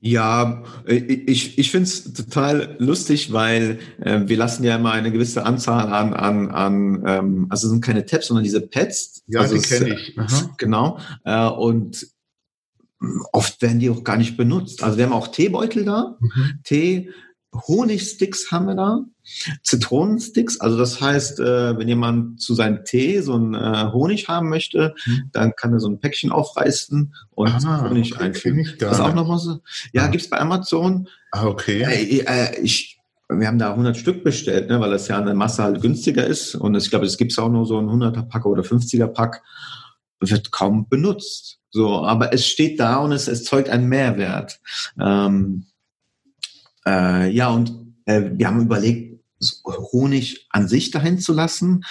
[0.00, 5.10] Ja, äh, ich, ich finde es total lustig, weil äh, wir lassen ja immer eine
[5.10, 9.22] gewisse Anzahl an, an, an ähm, also es sind keine Tabs, sondern diese Pads.
[9.26, 10.18] Ja, also die kenne ich.
[10.18, 10.54] Aha.
[10.56, 10.98] Genau.
[11.24, 12.06] Äh, und
[13.32, 14.82] oft werden die auch gar nicht benutzt.
[14.82, 16.60] Also wir haben auch Teebeutel da, mhm.
[16.64, 17.10] Tee,
[17.54, 19.04] Honigsticks haben wir da,
[19.62, 20.60] Zitronensticks.
[20.60, 24.94] Also das heißt, äh, wenn jemand zu seinem Tee so einen äh, Honig haben möchte,
[25.06, 25.30] mhm.
[25.32, 28.60] dann kann er so ein Päckchen aufreißen und ah, Honig okay, einfügen.
[28.60, 29.60] Ich das ist auch nochmal so.
[29.92, 30.06] Ja, ah.
[30.08, 31.08] gibt's bei Amazon.
[31.32, 31.82] Ah, okay.
[31.82, 35.62] Äh, äh, ich, wir haben da 100 Stück bestellt, ne, weil das ja eine Masse
[35.62, 36.54] halt günstiger ist.
[36.54, 39.42] Und ich glaube, es gibt auch nur so ein 100er Pack oder 50er Pack.
[40.20, 41.60] Wird kaum benutzt.
[41.70, 44.60] So, aber es steht da und es, es zeugt einen Mehrwert.
[45.00, 45.67] Ähm,
[46.88, 47.72] äh, ja, und
[48.06, 49.08] äh, wir haben überlegt,
[49.64, 51.84] Honig an sich dahin zu lassen.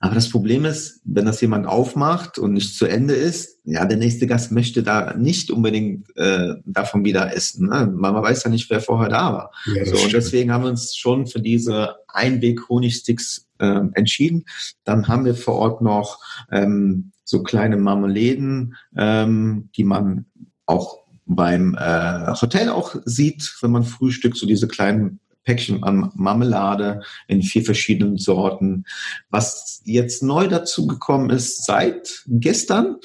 [0.00, 3.98] Aber das Problem ist, wenn das jemand aufmacht und nicht zu Ende ist, ja, der
[3.98, 7.68] nächste Gast möchte da nicht unbedingt äh, davon wieder essen.
[7.68, 7.92] Ne?
[7.94, 9.52] Man, weiß ja nicht, wer vorher da war.
[9.66, 14.44] Ja, so, und deswegen haben wir uns schon für diese Einweg-Honigsticks äh, entschieden.
[14.84, 20.26] Dann haben wir vor Ort noch ähm, so kleine Marmeladen, ähm, die man
[20.66, 27.02] auch beim äh, Hotel auch sieht, wenn man frühstückt, so diese kleinen Päckchen an Marmelade
[27.28, 28.84] in vier verschiedenen Sorten.
[29.30, 32.96] Was jetzt neu dazu gekommen ist seit gestern,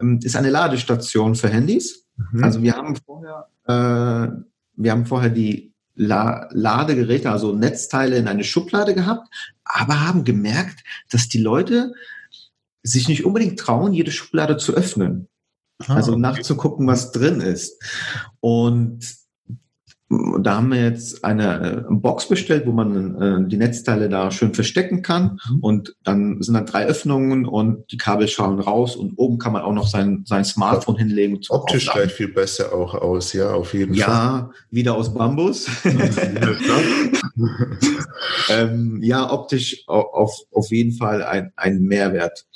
[0.00, 2.06] ähm, ist eine Ladestation für Handys.
[2.16, 2.44] Mhm.
[2.44, 4.32] Also wir haben vorher, äh,
[4.76, 9.28] wir haben vorher die La Ladegeräte, also Netzteile in eine Schublade gehabt,
[9.64, 11.92] aber haben gemerkt, dass die Leute
[12.84, 15.28] sich nicht unbedingt trauen, jede Schublade zu öffnen.
[15.86, 16.20] Ah, also okay.
[16.20, 17.82] nachzugucken, was drin ist.
[18.40, 19.18] Und
[20.10, 24.54] da haben wir jetzt eine äh, Box bestellt, wo man äh, die Netzteile da schön
[24.54, 25.38] verstecken kann.
[25.50, 25.58] Mhm.
[25.60, 29.60] Und dann sind da drei Öffnungen und die Kabel schauen raus und oben kann man
[29.62, 31.38] auch noch sein, sein Smartphone hinlegen.
[31.50, 34.14] Optisch gleich viel besser auch aus, ja, auf jeden ja, Fall.
[34.14, 35.68] Ja, wieder aus Bambus.
[38.50, 42.46] ähm, ja, optisch auf, auf jeden Fall ein, ein Mehrwert.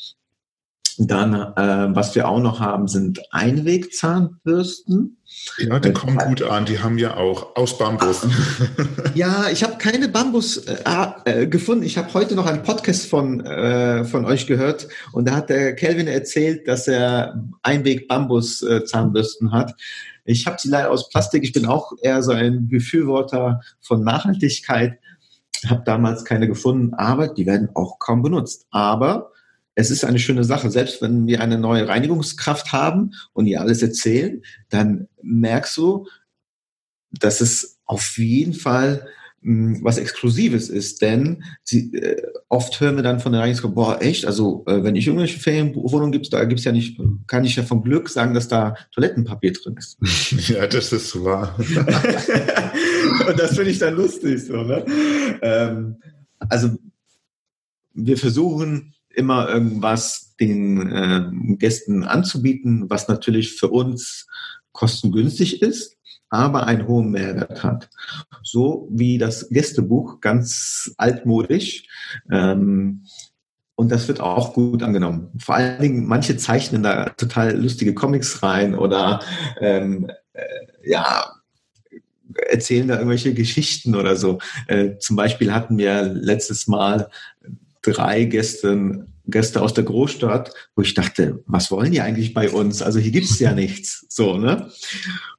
[0.99, 5.19] Dann, äh, was wir auch noch haben, sind Einwegzahnbürsten.
[5.59, 6.67] Ja, die kommen gut an.
[6.67, 8.27] Die haben ja auch aus Bambus.
[9.15, 11.85] ja, ich habe keine Bambus äh, ah, äh, gefunden.
[11.85, 15.75] Ich habe heute noch einen Podcast von, äh, von euch gehört und da hat der
[15.75, 19.75] Kelvin erzählt, dass er Einweg-Bambus-Zahnbürsten hat.
[20.25, 21.43] Ich habe sie leider aus Plastik.
[21.43, 24.99] Ich bin auch eher so ein Befürworter von Nachhaltigkeit.
[25.67, 28.67] Habe damals keine gefunden, aber die werden auch kaum benutzt.
[28.71, 29.32] Aber
[29.75, 30.71] es ist eine schöne Sache.
[30.71, 36.07] Selbst wenn wir eine neue Reinigungskraft haben und ihr alles erzählen, dann merkst du,
[37.11, 39.07] dass es auf jeden Fall
[39.41, 43.75] mh, hm, was Exklusives ist, denn sie, äh, oft hören wir dann von der Reinigungskraft,
[43.75, 47.57] boah, echt, also äh, wenn ich irgendwelche Ferienwohnungen gibt, da gibt's ja nicht, kann ich
[47.57, 49.99] ja vom Glück sagen, dass da Toilettenpapier drin ist.
[50.49, 51.57] Ja, das ist wahr.
[53.29, 54.85] und das finde ich dann lustig, so, ne?
[55.43, 55.97] Ähm,
[56.39, 56.71] also
[57.95, 64.27] wir versuchen immer irgendwas den äh, Gästen anzubieten, was natürlich für uns
[64.73, 65.99] kostengünstig ist,
[66.29, 67.91] aber einen hohen Mehrwert hat.
[68.43, 71.87] So wie das Gästebuch, ganz altmodisch.
[72.31, 73.05] Ähm,
[73.75, 75.31] und das wird auch gut angenommen.
[75.39, 79.21] Vor allen Dingen, manche zeichnen da total lustige Comics rein oder
[79.61, 80.45] ähm, äh,
[80.85, 81.33] ja,
[82.49, 84.39] erzählen da irgendwelche Geschichten oder so.
[84.67, 87.09] Äh, zum Beispiel hatten wir letztes Mal
[87.83, 92.83] drei Gäste, Gäste aus der Großstadt, wo ich dachte, was wollen die eigentlich bei uns?
[92.83, 94.07] Also hier gibt's ja nichts.
[94.09, 94.71] So, ne?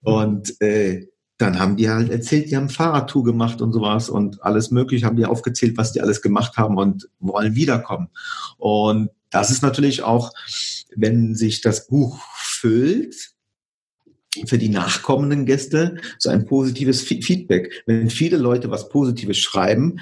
[0.01, 4.71] Und äh, dann haben die halt erzählt, die haben Fahrradtour gemacht und sowas und alles
[4.71, 8.09] mögliche, haben die aufgezählt, was die alles gemacht haben und wollen wiederkommen.
[8.57, 10.31] Und das ist natürlich auch,
[10.95, 13.33] wenn sich das Buch füllt,
[14.47, 17.83] für die nachkommenden Gäste so ein positives Feedback.
[17.85, 19.99] Wenn viele Leute was Positives schreiben,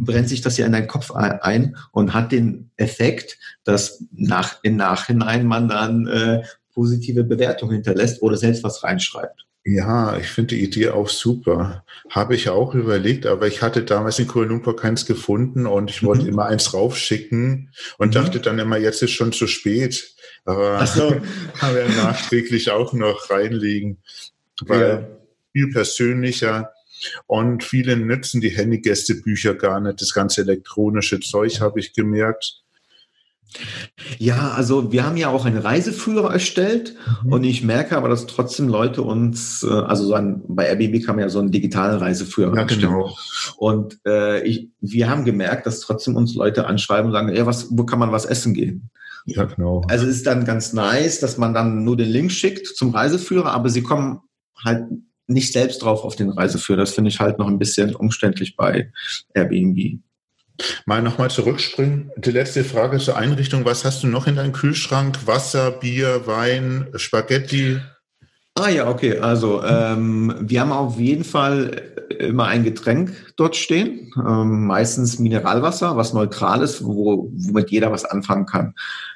[0.00, 4.76] brennt sich das ja in deinen Kopf ein und hat den Effekt, dass nach, im
[4.76, 9.46] Nachhinein man dann äh, positive Bewertungen hinterlässt oder selbst was reinschreibt.
[9.64, 11.84] Ja, ich finde die Idee auch super.
[12.08, 16.02] Habe ich auch überlegt, aber ich hatte damals in Kuala Lumpur keins gefunden und ich
[16.02, 16.28] wollte mhm.
[16.28, 18.12] immer eins raufschicken und mhm.
[18.12, 20.14] dachte dann immer, jetzt ist schon zu spät.
[20.46, 21.10] Aber so.
[21.60, 23.98] haben wir nachträglich auch noch reinlegen,
[24.64, 25.06] weil ja.
[25.52, 26.72] viel persönlicher
[27.26, 30.00] und viele nutzen die Handygästebücher gar nicht.
[30.00, 32.62] Das ganze elektronische Zeug habe ich gemerkt.
[34.18, 37.32] Ja, also wir haben ja auch einen Reiseführer erstellt mhm.
[37.32, 41.16] und ich merke aber, dass trotzdem Leute uns, äh, also so ein, bei Airbnb kann
[41.16, 43.16] man ja so einen digitalen Reiseführer ja, genau.
[43.56, 47.68] Und äh, ich, wir haben gemerkt, dass trotzdem uns Leute anschreiben und sagen, ja, was,
[47.70, 48.90] wo kann man was essen gehen?
[49.24, 49.82] Ja, genau.
[49.88, 53.52] Also es ist dann ganz nice, dass man dann nur den Link schickt zum Reiseführer,
[53.52, 54.20] aber sie kommen
[54.62, 54.84] halt
[55.28, 56.78] nicht selbst drauf auf den Reiseführer.
[56.78, 58.90] Das finde ich halt noch ein bisschen umständlich bei
[59.34, 60.00] Airbnb.
[60.86, 62.10] Mal nochmal zurückspringen.
[62.16, 63.64] Die letzte Frage zur Einrichtung.
[63.64, 65.26] Was hast du noch in deinem Kühlschrank?
[65.26, 67.78] Wasser, Bier, Wein, Spaghetti?
[68.58, 69.18] Ah ja, okay.
[69.18, 71.82] Also ähm, wir haben auf jeden Fall
[72.18, 74.12] immer ein Getränk dort stehen.
[74.16, 78.74] Ähm, meistens Mineralwasser, was neutral ist, wo, womit jeder was anfangen kann.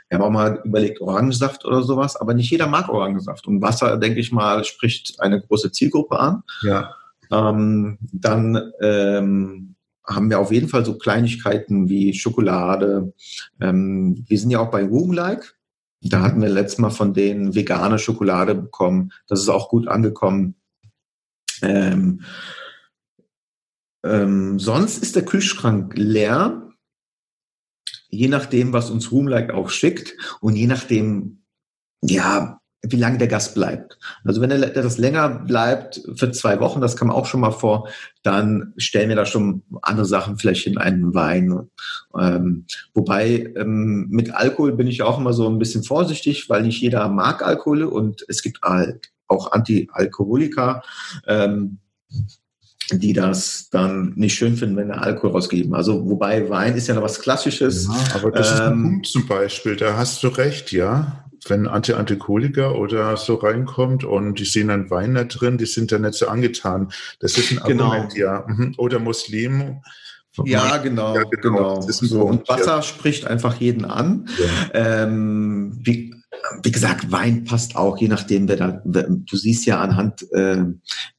[0.09, 3.47] Wir haben auch mal überlegt, Orangensaft oder sowas, aber nicht jeder mag Orangensaft.
[3.49, 6.43] Und Wasser, denke ich mal, spricht eine große Zielgruppe an.
[6.63, 6.95] Ja.
[7.31, 9.75] Ähm, dann ähm,
[10.07, 13.13] haben wir auf jeden Fall so Kleinigkeiten wie Schokolade.
[13.61, 15.47] Ähm, wir sind ja auch bei Roomlike.
[16.03, 19.13] Da hatten wir letztes Mal von denen vegane Schokolade bekommen.
[19.29, 20.57] Das ist auch gut angekommen.
[21.63, 22.23] Ähm,
[24.05, 26.63] ähm, sonst ist der Kühlschrank leer
[28.13, 31.45] je nachdem, was uns Roomlike auch schickt und je nachdem,
[32.03, 33.99] ja, wie lange der Gast bleibt.
[34.25, 37.89] Also wenn er das länger bleibt, für zwei Wochen, das kam auch schon mal vor,
[38.23, 41.69] dann stellen wir da schon andere Sachen, vielleicht in einen Wein.
[42.19, 46.81] Ähm, wobei ähm, mit Alkohol bin ich auch immer so ein bisschen vorsichtig, weil nicht
[46.81, 50.83] jeder mag Alkohol und es gibt halt auch Anti-Alkoholiker.
[51.27, 51.79] Ähm,
[52.91, 55.75] die das dann nicht schön finden, wenn wir Alkohol rausgeben.
[55.75, 57.87] Also wobei Wein ist ja noch was Klassisches.
[57.87, 61.22] Ja, aber das ähm, ist ein ähm, Punkt zum Beispiel, da hast du recht, ja.
[61.49, 65.99] Wenn Anti-Antikoliker oder so reinkommt und die sehen dann Wein da drin, die sind da
[65.99, 66.93] nicht so angetan.
[67.21, 67.91] Das ist ein genau.
[67.91, 68.45] Argument, ja.
[68.47, 68.75] Mhm.
[68.79, 69.81] Oder Muslim.
[70.45, 71.81] Ja, genau, ja, genau.
[71.81, 71.81] genau.
[71.83, 72.83] So, Punkt, und Wasser ja.
[72.83, 74.29] spricht einfach jeden an.
[74.39, 75.03] Ja.
[75.05, 76.15] Ähm, wie,
[76.63, 80.65] wie gesagt, Wein passt auch, je nachdem, wer da, du siehst ja anhand äh,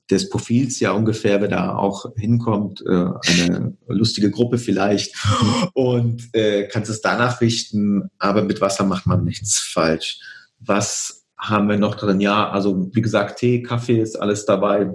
[0.10, 5.16] des Profils ja ungefähr, wer da auch hinkommt, äh, eine lustige Gruppe vielleicht
[5.74, 10.20] und äh, kannst es danach richten, aber mit Wasser macht man nichts falsch.
[10.60, 12.20] Was haben wir noch drin?
[12.20, 14.92] Ja, also wie gesagt, Tee, Kaffee ist alles dabei.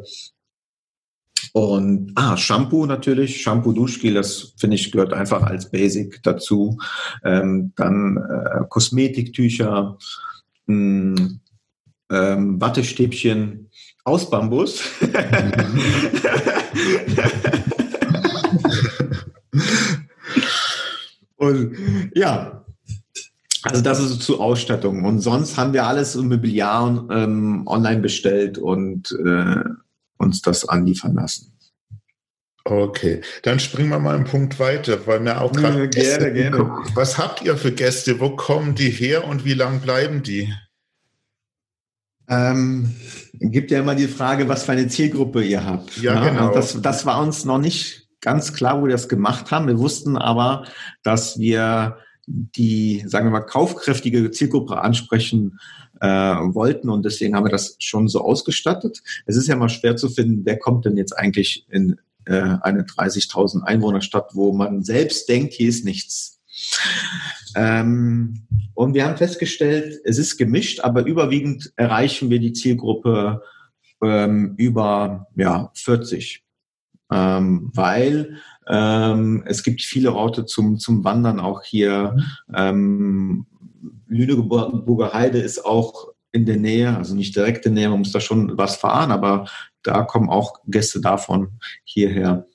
[1.52, 6.78] Und ah, Shampoo natürlich, Shampoo, Duschgel, das finde ich gehört einfach als Basic dazu.
[7.24, 9.96] Ähm, dann äh, Kosmetiktücher,
[10.66, 11.40] mh, hm,
[12.11, 13.68] ähm, Wattestäbchen
[14.09, 14.82] aus Bambus.
[21.36, 21.76] Und
[22.14, 22.64] ja,
[23.62, 25.04] also das ist zur Ausstattung.
[25.04, 29.62] Und sonst haben wir alles im Mobiliar ähm, online bestellt und äh,
[30.18, 31.52] uns das anliefern lassen.
[32.64, 35.84] Okay, dann springen wir mal einen Punkt weiter, weil mir auch gerade.
[35.84, 36.70] Ja, gerne, gerne.
[36.94, 38.20] Was habt ihr für Gäste?
[38.20, 40.52] Wo kommen die her und wie lang bleiben die?
[42.28, 42.94] Ähm,
[43.41, 45.97] gibt ja immer die Frage, was für eine Zielgruppe ihr habt.
[45.99, 46.30] Ja, ne?
[46.30, 46.53] genau.
[46.53, 49.66] Das, das war uns noch nicht ganz klar, wo wir das gemacht haben.
[49.66, 50.64] Wir wussten aber,
[51.03, 55.59] dass wir die, sagen wir mal, kaufkräftige Zielgruppe ansprechen
[56.01, 59.03] äh, wollten und deswegen haben wir das schon so ausgestattet.
[59.26, 62.82] Es ist ja mal schwer zu finden, wer kommt denn jetzt eigentlich in äh, eine
[62.82, 66.41] 30.000 Einwohnerstadt, wo man selbst denkt, hier ist nichts.
[67.57, 73.42] Ähm, und wir haben festgestellt, es ist gemischt, aber überwiegend erreichen wir die Zielgruppe
[74.03, 76.44] ähm, über ja, 40.
[77.11, 78.38] Ähm, weil
[78.68, 82.16] ähm, es gibt viele Orte zum, zum Wandern auch hier.
[82.55, 83.46] Ähm,
[84.07, 88.12] Lüneburger Heide ist auch in der Nähe, also nicht direkt in der Nähe, man muss
[88.12, 89.46] da schon was fahren, aber
[89.82, 92.46] da kommen auch Gäste davon hierher.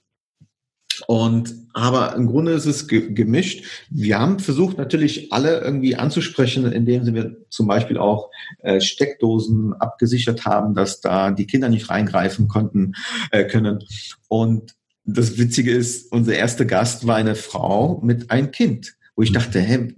[1.08, 3.66] Und aber im Grunde ist es gemischt.
[3.90, 8.30] Wir haben versucht natürlich alle irgendwie anzusprechen, indem wir zum Beispiel auch
[8.60, 12.94] äh, Steckdosen abgesichert haben, dass da die Kinder nicht reingreifen konnten
[13.32, 13.80] äh, können.
[14.28, 14.76] Und
[15.06, 19.60] das Witzige ist, unser erster Gast war eine Frau mit einem Kind wo ich dachte,
[19.60, 19.94] hä,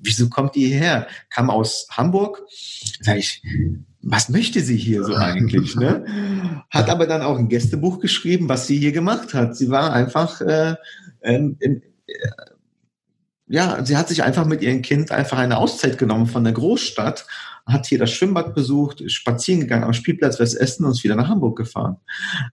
[0.00, 1.08] wieso kommt die hierher?
[1.28, 2.42] Kam aus Hamburg.
[3.00, 3.42] Sag ich,
[4.02, 5.76] was möchte sie hier so eigentlich?
[5.76, 6.04] Ne?
[6.70, 9.56] Hat aber dann auch ein Gästebuch geschrieben, was sie hier gemacht hat.
[9.56, 10.76] Sie war einfach, äh,
[11.22, 12.14] in, in, äh,
[13.46, 17.26] ja, sie hat sich einfach mit ihrem Kind einfach eine Auszeit genommen von der Großstadt,
[17.66, 21.28] hat hier das Schwimmbad besucht, spazieren gegangen am Spielplatz was essen und ist wieder nach
[21.28, 21.96] Hamburg gefahren.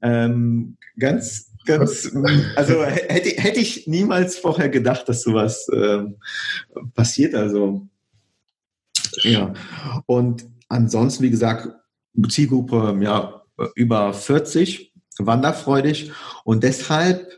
[0.01, 2.11] Ähm, ganz ganz,
[2.55, 6.15] also hätte, hätte ich niemals vorher gedacht, dass sowas ähm,
[6.95, 7.35] passiert.
[7.35, 7.87] Also
[9.21, 9.53] ja.
[10.05, 11.69] Und ansonsten, wie gesagt,
[12.29, 13.43] Zielgruppe ja
[13.75, 16.11] über 40, wanderfreudig
[16.43, 17.31] und deshalb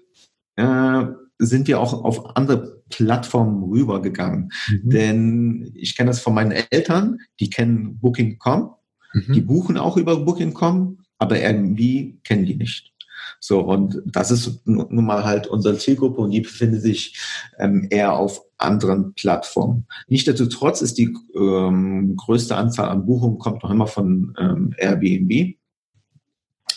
[0.56, 1.06] äh,
[1.38, 4.52] sind wir auch auf andere Plattformen rübergegangen.
[4.68, 4.90] Mhm.
[4.90, 8.76] Denn ich kenne das von meinen Eltern, die kennen Booking.com,
[9.14, 9.34] mhm.
[9.34, 12.94] die buchen auch über Booking.com, aber Airbnb kennen die nicht.
[13.40, 17.18] So, und das ist nun mal halt unsere Zielgruppe und die befindet sich
[17.58, 19.86] ähm, eher auf anderen Plattformen.
[20.08, 25.56] Nichtsdestotrotz ist die ähm, größte Anzahl an Buchungen kommt noch immer von ähm, Airbnb.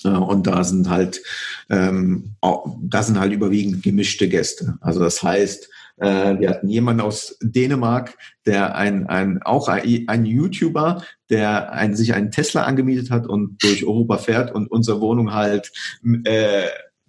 [0.04, 1.22] Äh, und da sind halt,
[1.68, 2.36] ähm,
[2.82, 4.76] da sind halt überwiegend gemischte Gäste.
[4.80, 10.24] Also das heißt, äh, wir hatten jemanden aus Dänemark, der ein, ein auch ein, ein
[10.24, 11.02] YouTuber,
[11.32, 15.72] der ein, sich einen Tesla angemietet hat und durch Europa fährt und unsere Wohnung halt
[16.24, 16.66] äh,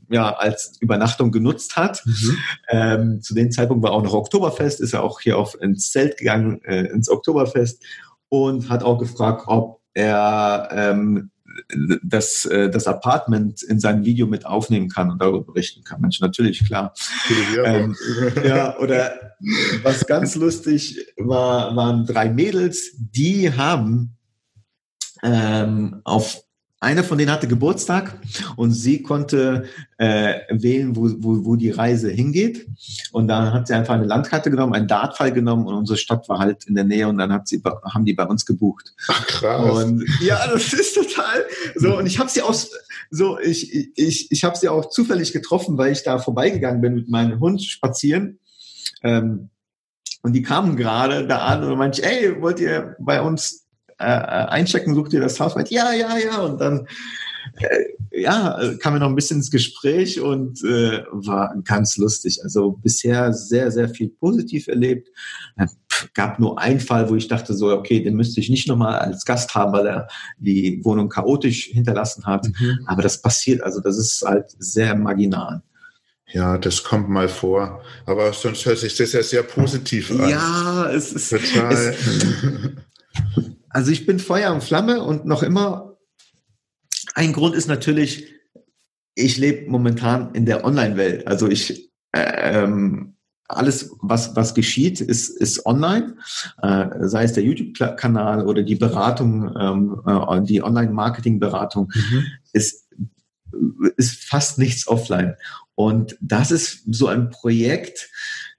[0.09, 2.03] ja, als Übernachtung genutzt hat.
[2.05, 2.37] Mhm.
[2.69, 6.17] Ähm, zu dem Zeitpunkt war auch noch Oktoberfest, ist er auch hier auf ins Zelt
[6.17, 7.83] gegangen, äh, ins Oktoberfest
[8.29, 11.31] und hat auch gefragt, ob er ähm,
[12.03, 16.01] das, äh, das Apartment in seinem Video mit aufnehmen kann und darüber berichten kann.
[16.01, 16.93] Mensch, natürlich, klar.
[17.63, 17.95] Ähm,
[18.43, 19.35] ja, oder
[19.83, 24.17] was ganz lustig war, waren drei Mädels, die haben
[25.23, 26.43] ähm, auf
[26.83, 28.19] einer von denen hatte Geburtstag
[28.55, 29.65] und sie konnte
[29.97, 32.67] äh, wählen, wo, wo, wo die Reise hingeht.
[33.11, 36.39] Und dann hat sie einfach eine Landkarte genommen, einen Dartfall genommen und unsere Stadt war
[36.39, 38.93] halt in der Nähe und dann hat sie, haben die bei uns gebucht.
[39.07, 39.83] Ach, krass.
[39.83, 41.97] Und ja, das ist total so.
[41.97, 42.55] Und ich habe sie auch
[43.09, 47.09] so, ich, ich, ich habe sie auch zufällig getroffen, weil ich da vorbeigegangen bin mit
[47.09, 48.39] meinem Hund spazieren.
[49.01, 49.49] Ähm,
[50.21, 53.62] und die kamen gerade da an und meinte, ey, wollt ihr bei uns
[53.99, 55.55] äh, äh, einchecken, sucht ihr das Haus?
[55.55, 56.41] Meint, ja, ja, ja.
[56.41, 56.87] Und dann
[57.57, 62.39] äh, ja, kamen wir noch ein bisschen ins Gespräch und äh, war ganz lustig.
[62.43, 65.09] Also bisher sehr, sehr viel positiv erlebt.
[65.57, 65.67] Äh,
[66.13, 69.25] gab nur einen Fall, wo ich dachte so, okay, den müsste ich nicht nochmal als
[69.25, 72.47] Gast haben, weil er die Wohnung chaotisch hinterlassen hat.
[72.47, 72.79] Mhm.
[72.85, 75.61] Aber das passiert, also das ist halt sehr marginal.
[76.27, 77.83] Ja, das kommt mal vor.
[78.05, 80.29] Aber sonst hört sich das ja sehr positiv an.
[80.29, 81.29] Ja, es ist.
[81.29, 81.73] Total.
[81.73, 81.95] Es,
[83.73, 85.97] also ich bin Feuer und Flamme und noch immer.
[87.15, 88.31] Ein Grund ist natürlich,
[89.15, 91.27] ich lebe momentan in der Online-Welt.
[91.27, 93.15] Also ich ähm,
[93.47, 96.15] alles, was, was geschieht, ist, ist online,
[96.61, 102.25] äh, sei es der YouTube-Kanal oder die Beratung, ähm, äh, die Online-Marketing-Beratung, mhm.
[102.53, 102.87] ist,
[103.97, 105.35] ist fast nichts offline.
[105.75, 108.09] Und das ist so ein Projekt.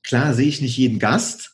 [0.02, 1.53] Klar sehe ich nicht jeden Gast,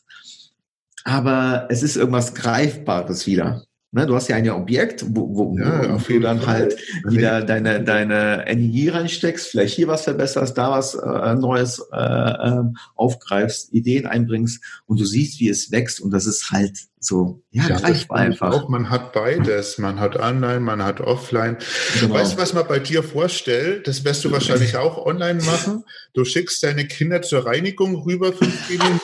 [1.03, 3.63] aber es ist irgendwas Greifbares wieder.
[3.93, 7.83] Ne, du hast ja ein Objekt, wo, wo, ja, wo du dann halt wieder deine,
[7.83, 12.63] deine Energie reinsteckst, vielleicht hier was verbesserst, da was äh, Neues äh, äh,
[12.95, 17.67] aufgreifst, Ideen einbringst und du siehst, wie es wächst und das ist halt so, ja,
[17.67, 18.53] ja greifbar einfach.
[18.53, 21.57] Auch, man hat beides, man hat online, man hat offline.
[21.99, 22.13] Genau.
[22.13, 23.89] Weißt du, was man bei dir vorstellt?
[23.89, 25.83] Das wirst du wahrscheinlich auch online machen.
[26.13, 29.01] Du schickst deine Kinder zur Reinigung rüber, fünf Minuten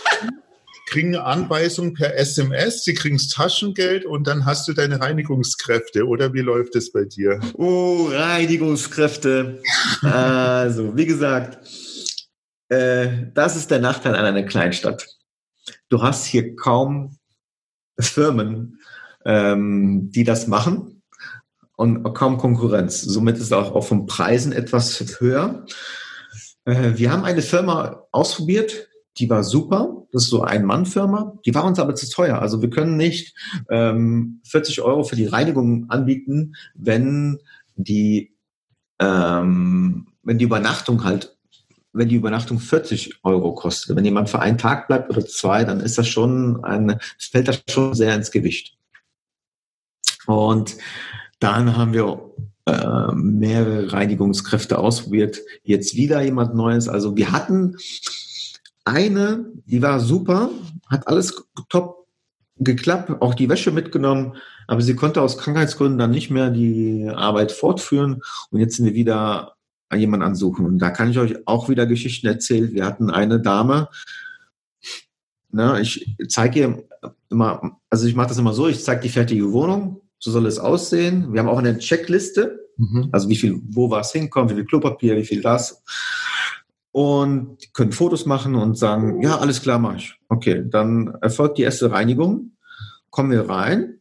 [0.88, 6.08] kriegen eine Anweisung per SMS, sie kriegen Taschengeld und dann hast du deine Reinigungskräfte.
[6.08, 7.40] Oder wie läuft es bei dir?
[7.54, 9.62] Oh, Reinigungskräfte.
[10.02, 11.60] also, wie gesagt,
[12.70, 15.06] äh, das ist der Nachteil an einer Kleinstadt.
[15.90, 17.18] Du hast hier kaum
[18.00, 18.80] Firmen,
[19.26, 21.04] ähm, die das machen
[21.76, 23.02] und kaum Konkurrenz.
[23.02, 25.66] Somit ist auch, auch von Preisen etwas höher.
[26.64, 28.88] Äh, wir haben eine Firma ausprobiert,
[29.20, 30.06] die war super.
[30.12, 31.38] Das ist so ein Mann-Firma.
[31.46, 32.40] Die war uns aber zu teuer.
[32.40, 33.36] Also wir können nicht
[33.70, 37.40] ähm, 40 Euro für die Reinigung anbieten, wenn
[37.76, 38.36] die,
[39.00, 41.36] ähm, wenn die Übernachtung halt,
[41.94, 43.96] wenn die Übernachtung 40 Euro kostet.
[43.96, 47.64] Wenn jemand für einen Tag bleibt oder zwei, dann ist das schon ein, fällt das
[47.70, 48.78] schon sehr ins Gewicht.
[50.26, 50.78] Und
[51.40, 52.20] dann haben wir
[52.66, 55.40] äh, mehrere Reinigungskräfte ausprobiert.
[55.64, 56.90] Jetzt wieder jemand Neues.
[56.90, 57.78] Also wir hatten
[58.88, 60.50] eine, die war super,
[60.90, 62.08] hat alles top
[62.56, 67.52] geklappt, auch die Wäsche mitgenommen, aber sie konnte aus Krankheitsgründen dann nicht mehr die Arbeit
[67.52, 69.56] fortführen und jetzt sind wir wieder
[69.94, 70.66] jemanden ansuchen.
[70.66, 72.74] Und da kann ich euch auch wieder Geschichten erzählen.
[72.74, 73.90] Wir hatten eine Dame,
[75.50, 76.84] na, ich zeige ihr
[77.30, 80.60] immer, also ich mache das immer so, ich zeige die fertige Wohnung, so soll es
[80.60, 81.34] aussehen.
[81.34, 83.10] Wir haben auch eine Checkliste, mhm.
[83.12, 85.84] also wie viel, wo was hinkommt, wie viel Klopapier, wie viel das
[86.98, 90.16] und können Fotos machen und sagen, ja, alles klar, mach ich.
[90.30, 92.54] Okay, dann erfolgt die erste Reinigung,
[93.12, 94.00] kommen wir rein,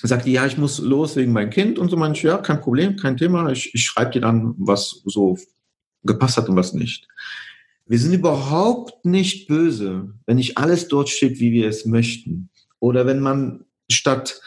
[0.00, 2.96] sagt die, ja, ich muss los wegen mein Kind und so manche, ja, kein Problem,
[2.96, 5.36] kein Thema, ich, ich schreibe dir dann, was so
[6.02, 7.08] gepasst hat und was nicht.
[7.84, 12.48] Wir sind überhaupt nicht böse, wenn nicht alles dort steht, wie wir es möchten.
[12.80, 14.40] Oder wenn man statt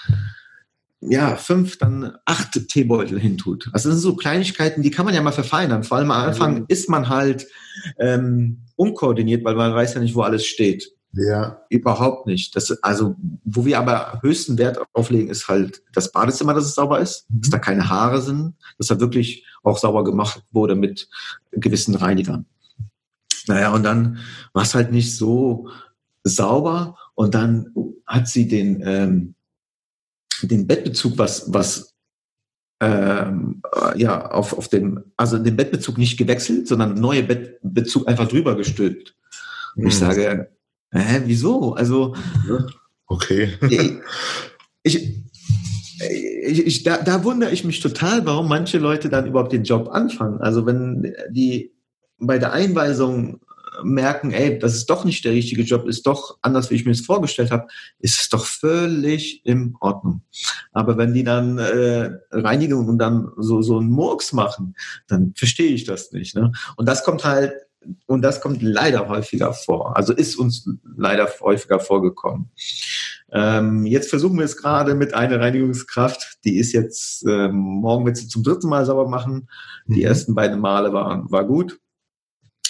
[1.02, 3.70] ja, fünf, dann acht Teebeutel hintut.
[3.72, 5.84] Also das sind so Kleinigkeiten, die kann man ja mal verfeinern.
[5.84, 7.48] Vor allem am Anfang ist man halt
[7.98, 10.92] ähm, unkoordiniert, weil man weiß ja nicht, wo alles steht.
[11.14, 11.62] Ja.
[11.70, 12.56] Überhaupt nicht.
[12.56, 17.00] Das, also, wo wir aber höchsten Wert auflegen, ist halt das Badezimmer, dass es sauber
[17.00, 17.42] ist, mhm.
[17.42, 21.10] dass da keine Haare sind, dass da wirklich auch sauber gemacht wurde mit
[21.52, 22.46] gewissen Reinigern.
[23.48, 24.20] Naja, und dann
[24.54, 25.70] war es halt nicht so
[26.24, 27.74] sauber und dann
[28.06, 29.36] hat sie den, ähm,
[30.48, 31.96] den Bettbezug, was, was
[32.82, 38.28] ähm, äh, ja, auf, auf dem, also den Bettbezug nicht gewechselt, sondern neue Bettbezug einfach
[38.28, 39.16] drüber gestülpt.
[39.76, 40.00] Und ich hm.
[40.00, 40.50] sage,
[40.92, 41.74] hä, wieso?
[41.74, 42.16] Also,
[43.08, 43.58] okay.
[44.84, 45.24] ich,
[46.44, 49.90] ich, ich, da, da wundere ich mich total, warum manche Leute dann überhaupt den Job
[49.90, 50.40] anfangen.
[50.40, 51.74] Also wenn die
[52.18, 53.40] bei der Einweisung
[53.84, 56.92] merken, ey, das ist doch nicht der richtige Job, ist doch anders, wie ich mir
[56.92, 57.68] es vorgestellt habe,
[58.00, 60.22] ist es doch völlig in Ordnung.
[60.72, 64.76] Aber wenn die dann äh, Reinigung und dann so, so einen Murks machen,
[65.08, 66.36] dann verstehe ich das nicht.
[66.36, 66.52] Ne?
[66.76, 67.54] Und das kommt halt,
[68.08, 69.96] und das kommt leider häufiger vor.
[69.96, 72.50] Also ist uns leider häufiger vorgekommen.
[73.32, 78.18] Ähm, jetzt versuchen wir es gerade mit einer Reinigungskraft, die ist jetzt, ähm, morgen wird
[78.18, 79.50] sie zum dritten Mal sauber machen.
[79.88, 80.08] Die mhm.
[80.08, 81.80] ersten beiden Male waren, war gut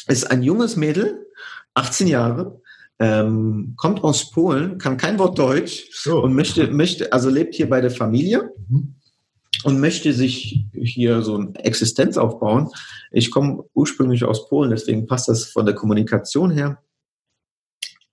[0.10, 1.28] ist ein junges Mädel,
[1.76, 2.62] 18 Jahre,
[3.00, 6.22] ähm, kommt aus Polen, kann kein Wort Deutsch so.
[6.22, 8.96] und möchte, möchte, also lebt hier bei der Familie mhm.
[9.64, 12.70] und möchte sich hier so eine Existenz aufbauen.
[13.12, 16.82] Ich komme ursprünglich aus Polen, deswegen passt das von der Kommunikation her.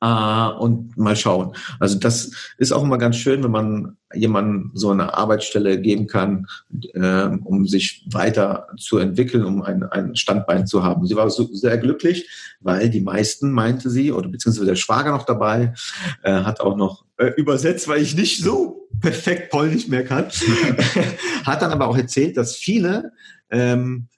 [0.00, 1.52] Äh, und mal schauen.
[1.80, 6.46] Also das ist auch immer ganz schön, wenn man jemandem so eine Arbeitsstelle geben kann,
[6.94, 11.06] äh, um sich weiter zu entwickeln, um ein, ein Standbein zu haben.
[11.06, 12.28] Sie war so, sehr glücklich,
[12.60, 15.74] weil die meisten, meinte sie, oder beziehungsweise der Schwager noch dabei,
[16.22, 20.26] äh, hat auch noch äh, übersetzt, weil ich nicht so perfekt Polnisch mehr kann,
[21.44, 23.12] hat dann aber auch erzählt, dass viele
[23.50, 24.08] ähm,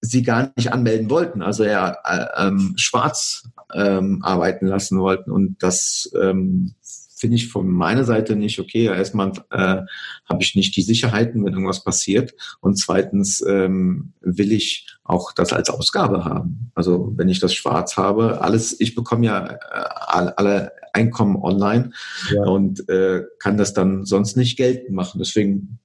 [0.00, 5.30] sie gar nicht anmelden wollten, also ja äh, ähm, schwarz ähm, arbeiten lassen wollten.
[5.30, 6.74] Und das ähm,
[7.18, 8.84] finde ich von meiner Seite nicht okay.
[8.84, 9.82] Erstmal äh,
[10.28, 12.34] habe ich nicht die Sicherheiten, wenn irgendwas passiert.
[12.60, 16.70] Und zweitens ähm, will ich auch das als Ausgabe haben.
[16.74, 21.90] Also wenn ich das schwarz habe, alles, ich bekomme ja äh, alle Einkommen online
[22.32, 22.42] ja.
[22.44, 25.18] und äh, kann das dann sonst nicht geltend machen.
[25.18, 25.78] Deswegen,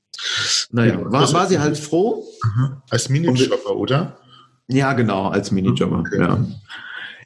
[0.72, 2.26] naja, war, war sie halt froh.
[2.90, 4.18] Als Minijobber, oder?
[4.68, 6.00] Ja, genau, als Minijobber.
[6.00, 6.20] Okay.
[6.20, 6.46] Ja.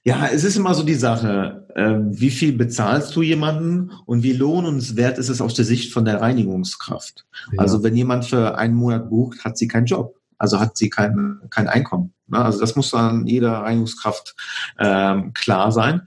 [0.04, 4.32] Ja, es ist immer so die Sache, äh, wie viel bezahlst du jemanden und wie
[4.32, 7.26] lohnenswert ist es aus der Sicht von der Reinigungskraft?
[7.52, 7.60] Ja.
[7.60, 10.16] Also wenn jemand für einen Monat bucht, hat sie keinen Job.
[10.38, 12.14] Also hat sie kein, kein Einkommen.
[12.28, 12.38] Ne?
[12.38, 14.36] Also das muss dann jeder Reinigungskraft
[14.80, 16.04] ähm, klar sein.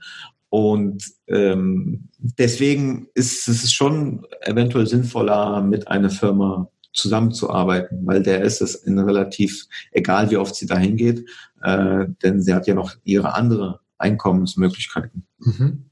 [0.51, 8.61] Und ähm, deswegen ist es schon eventuell sinnvoller, mit einer Firma zusammenzuarbeiten, weil der ist
[8.61, 11.25] es in relativ, egal wie oft sie dahin geht,
[11.63, 15.25] äh, denn sie hat ja noch ihre andere Einkommensmöglichkeiten.
[15.39, 15.85] Mhm.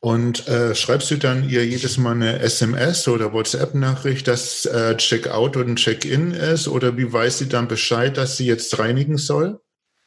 [0.00, 5.56] Und äh, schreibst du dann ihr jedes Mal eine SMS oder WhatsApp-Nachricht, dass äh, Checkout
[5.56, 6.68] und Check-in ist?
[6.68, 9.58] Oder wie weiß sie dann Bescheid, dass sie jetzt reinigen soll?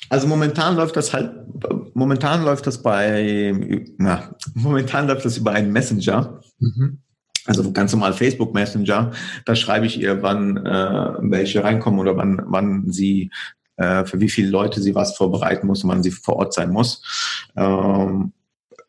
[0.08, 1.32] Also momentan läuft das halt,
[1.94, 3.54] momentan läuft das bei,
[3.98, 6.40] na, momentan läuft das über einen Messenger.
[6.60, 7.00] Mhm.
[7.46, 9.12] Also ganz normal Facebook Messenger.
[9.46, 13.32] Da schreibe ich ihr, wann äh, welche reinkommen oder wann, wann sie
[13.78, 16.70] äh, für wie viele Leute sie was vorbereiten muss und wann sie vor Ort sein
[16.70, 17.02] muss.
[17.56, 18.34] Ähm,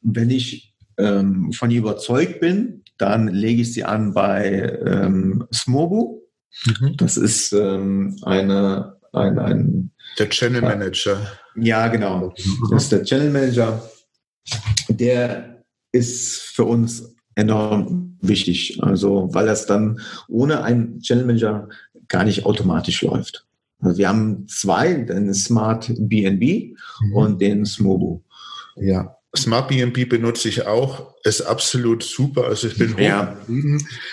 [0.02, 6.20] wenn ich ähm, von ihr überzeugt bin, dann lege ich sie an bei ähm, Smobu.
[6.66, 6.96] Mhm.
[6.96, 11.20] Das ist ähm, eine, ein, ein der Channel Manager.
[11.56, 12.34] Ja, genau.
[12.70, 13.82] Das ist der Channel Manager.
[14.88, 18.78] Der ist für uns enorm wichtig.
[18.82, 21.68] Also, weil das dann ohne einen Channel Manager
[22.08, 23.46] gar nicht automatisch läuft.
[23.80, 27.14] Also wir haben zwei, den Smart BNB mhm.
[27.14, 28.20] und den Smobu.
[28.76, 29.16] Ja.
[29.36, 32.44] Smart BNB benutze ich auch, ist absolut super.
[32.44, 33.36] Also ich bin ja.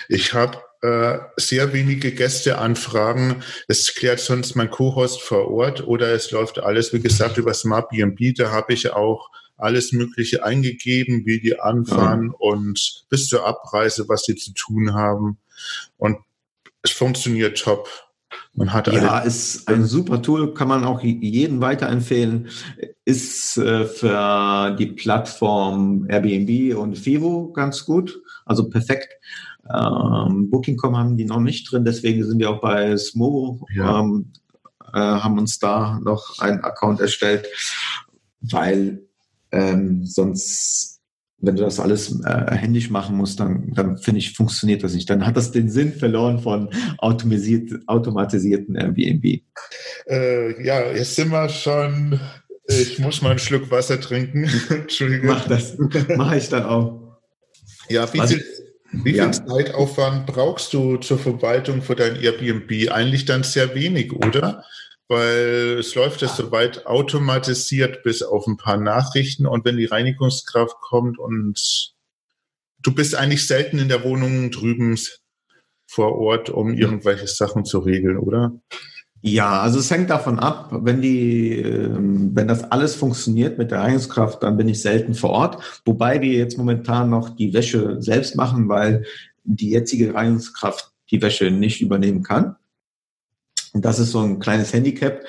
[0.08, 3.42] Ich habe äh, sehr wenige Gästeanfragen.
[3.66, 7.88] Es klärt sonst mein Co-Host vor Ort oder es läuft alles, wie gesagt, über Smart
[7.90, 8.36] BNB.
[8.36, 12.36] Da habe ich auch alles Mögliche eingegeben, wie die anfahren ja.
[12.38, 15.38] und bis zur Abreise, was sie zu tun haben.
[15.96, 16.18] Und
[16.82, 17.88] es funktioniert top.
[18.54, 22.48] Man hat ja, ist ein super Tool, kann man auch jedem weiterempfehlen.
[23.04, 29.08] Ist äh, für die Plattform Airbnb und Fivo ganz gut, also perfekt.
[29.72, 34.00] Ähm, Booking.com haben die noch nicht drin, deswegen sind wir auch bei Smo, ja.
[34.00, 34.32] ähm,
[34.92, 37.46] äh, haben uns da noch einen Account erstellt,
[38.40, 39.02] weil
[39.50, 40.98] ähm, sonst
[41.40, 45.08] wenn du das alles äh, händisch machen musst, dann, dann finde ich, funktioniert das nicht.
[45.08, 49.42] Dann hat das den Sinn verloren von automatisiert, automatisierten Airbnb.
[50.08, 52.18] Äh, ja, jetzt sind wir schon,
[52.66, 54.50] ich muss mal einen Schluck Wasser trinken.
[54.68, 55.28] Entschuldigung.
[55.28, 55.76] Mach das,
[56.16, 57.18] mache ich dann auch.
[57.88, 58.44] Ja, viel,
[58.92, 59.24] wie ja.
[59.24, 62.90] viel Zeitaufwand brauchst du zur Verwaltung für dein Airbnb?
[62.90, 64.64] Eigentlich dann sehr wenig, oder?
[65.08, 70.76] weil es läuft ja soweit automatisiert bis auf ein paar Nachrichten und wenn die Reinigungskraft
[70.80, 71.94] kommt und
[72.80, 74.98] du bist eigentlich selten in der Wohnung drüben
[75.86, 78.52] vor Ort, um irgendwelche Sachen zu regeln, oder?
[79.20, 83.80] Ja, also es hängt davon ab, wenn die, ähm, wenn das alles funktioniert mit der
[83.80, 85.82] Reinigungskraft, dann bin ich selten vor Ort.
[85.84, 89.04] Wobei wir jetzt momentan noch die Wäsche selbst machen, weil
[89.42, 92.56] die jetzige Reinigungskraft die Wäsche nicht übernehmen kann.
[93.72, 95.24] Und das ist so ein kleines Handicap.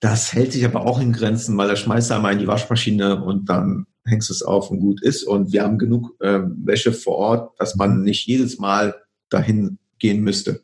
[0.00, 3.22] Das hält sich aber auch in Grenzen, weil da schmeißt du einmal in die Waschmaschine
[3.22, 5.22] und dann hängst es auf und gut ist.
[5.22, 8.96] Und wir haben genug äh, Wäsche vor Ort, dass man nicht jedes Mal
[9.28, 10.63] dahin gehen müsste.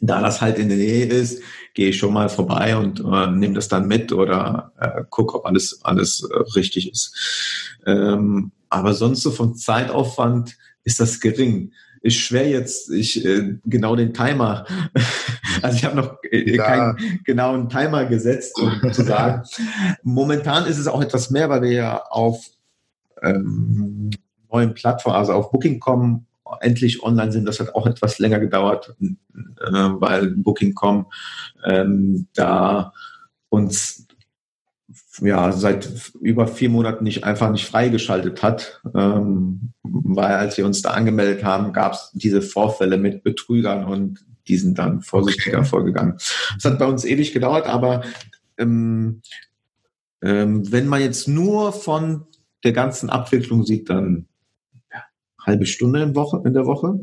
[0.00, 1.42] Da das halt in der Nähe ist,
[1.74, 5.46] gehe ich schon mal vorbei und äh, nehme das dann mit oder äh, gucke, ob
[5.46, 7.76] alles, alles äh, richtig ist.
[7.86, 11.72] Ähm, aber sonst so vom Zeitaufwand ist das gering
[12.06, 14.64] ist schwer jetzt ich äh, genau den Timer.
[15.62, 19.42] Also ich habe noch äh, keinen genauen Timer gesetzt, um zu sagen.
[20.02, 22.44] Momentan ist es auch etwas mehr, weil wir ja auf
[23.22, 24.10] ähm,
[24.52, 26.25] neuen Plattformen, also auf Booking.com
[26.60, 27.46] endlich online sind.
[27.46, 31.06] Das hat auch etwas länger gedauert, äh, weil Booking.com
[31.64, 32.92] ähm, da
[33.48, 34.06] uns
[35.20, 40.82] ja seit über vier Monaten nicht einfach nicht freigeschaltet hat, ähm, weil als wir uns
[40.82, 45.68] da angemeldet haben, gab es diese Vorfälle mit Betrügern und die sind dann vorsichtiger okay.
[45.68, 46.14] vorgegangen.
[46.56, 48.02] Es hat bei uns ewig gedauert, aber
[48.58, 49.22] ähm,
[50.22, 52.26] ähm, wenn man jetzt nur von
[52.64, 54.26] der ganzen Abwicklung sieht, dann
[55.46, 56.98] halbe Stunde in, Woche, in der Woche.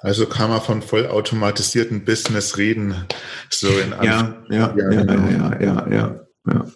[0.00, 2.94] Also kann man von vollautomatisierten Business reden,
[3.50, 6.66] so in ja, ja, ja, ja, ja, ja, ja, ja.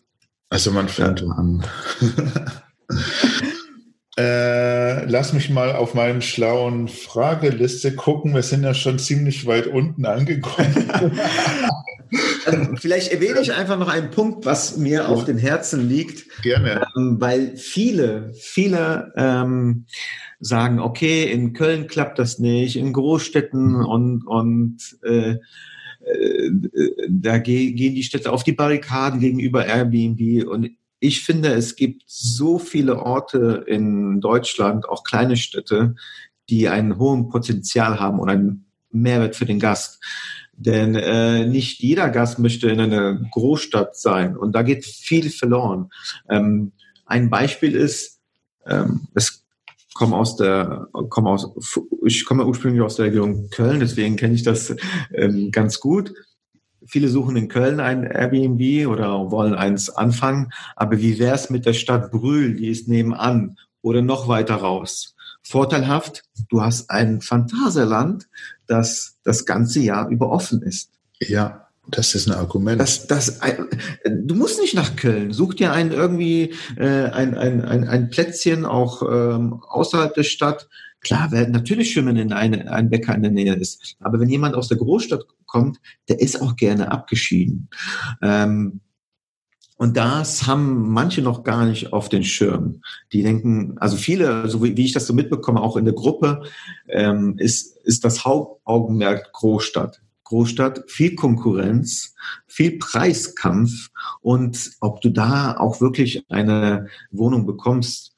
[0.50, 1.28] Also man fängt ja.
[1.28, 1.64] an.
[4.18, 8.34] äh, lass mich mal auf meinen schlauen Frageliste gucken.
[8.34, 10.90] Wir sind ja schon ziemlich weit unten angekommen.
[12.44, 16.42] Also vielleicht erwähne ich einfach noch einen Punkt, was mir auf dem Herzen liegt.
[16.42, 16.86] Gerne.
[16.96, 19.86] Ähm, weil viele, viele ähm,
[20.43, 25.36] sagen, okay, in Köln klappt das nicht, in Großstädten und, und äh,
[26.05, 26.51] äh,
[27.09, 30.49] da gehen die Städte auf die Barrikaden gegenüber Airbnb.
[30.49, 35.95] Und ich finde, es gibt so viele Orte in Deutschland, auch kleine Städte,
[36.49, 40.03] die einen hohen Potenzial haben und einen Mehrwert für den Gast.
[40.55, 45.90] Denn äh, nicht jeder Gast möchte in einer Großstadt sein und da geht viel verloren.
[46.28, 46.72] Ähm,
[47.07, 48.20] ein Beispiel ist,
[48.66, 49.41] ähm, es
[49.95, 51.51] komme aus der, komme aus,
[52.05, 54.74] ich komme ursprünglich aus der Region Köln, deswegen kenne ich das
[55.12, 56.12] ähm, ganz gut.
[56.84, 61.64] Viele suchen in Köln ein Airbnb oder wollen eins anfangen, aber wie wäre es mit
[61.64, 65.14] der Stadt Brühl, die ist nebenan oder noch weiter raus?
[65.43, 68.28] Vorteilhaft, du hast ein Phantasialand,
[68.66, 70.90] das das ganze Jahr über offen ist.
[71.20, 72.80] Ja, das ist ein Argument.
[72.80, 73.41] Das, das,
[74.05, 75.33] du musst nicht nach Köln.
[75.33, 80.68] Such dir ein irgendwie äh, ein, ein, ein, ein Plätzchen auch ähm, außerhalb der Stadt.
[81.01, 83.97] Klar, wer natürlich schön, wenn in eine, ein Bäcker in der Nähe ist.
[84.01, 87.68] Aber wenn jemand aus der Großstadt kommt, der ist auch gerne abgeschieden.
[88.22, 88.80] Ähm,
[89.76, 92.83] und das haben manche noch gar nicht auf den Schirm.
[93.12, 96.45] Die denken, also viele, so wie, wie ich das so mitbekomme, auch in der Gruppe,
[96.89, 100.01] ähm, ist, ist das Hauptaugenmerk Großstadt.
[100.33, 102.14] Großstadt, viel Konkurrenz,
[102.47, 103.91] viel Preiskampf
[104.22, 108.14] und ob du da auch wirklich eine Wohnung bekommst,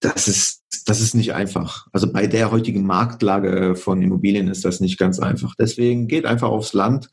[0.00, 1.86] das ist, das ist nicht einfach.
[1.92, 5.54] Also bei der heutigen Marktlage von Immobilien ist das nicht ganz einfach.
[5.58, 7.10] Deswegen geht einfach aufs Land.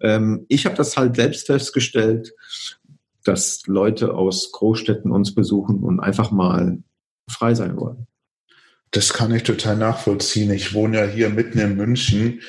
[0.00, 2.32] Ähm, ich habe das halt selbst festgestellt
[3.24, 6.82] dass Leute aus Großstädten uns besuchen und einfach mal
[7.28, 8.06] frei sein wollen.
[8.92, 10.50] Das kann ich total nachvollziehen.
[10.52, 12.40] Ich wohne ja hier mitten in München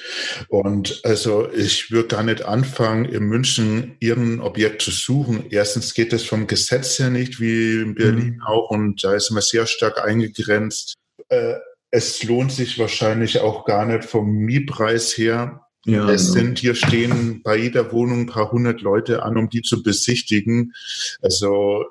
[0.48, 5.46] und also ich würde gar nicht anfangen, in München irgendein Objekt zu suchen.
[5.52, 8.42] Erstens geht das vom Gesetz her nicht, wie in Berlin mhm.
[8.42, 10.96] auch, und da ist man sehr stark eingegrenzt.
[11.30, 11.56] Äh,
[11.92, 15.68] es lohnt sich wahrscheinlich auch gar nicht vom Mietpreis her.
[15.86, 16.34] Ja, es genau.
[16.34, 20.74] sind hier stehen bei jeder Wohnung ein paar hundert Leute an, um die zu besichtigen.
[21.22, 21.86] Also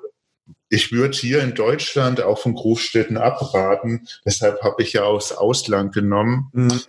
[0.71, 4.07] ich würde hier in Deutschland auch von Großstädten abraten.
[4.25, 6.49] Deshalb habe ich ja aus Ausland genommen.
[6.53, 6.81] Mhm.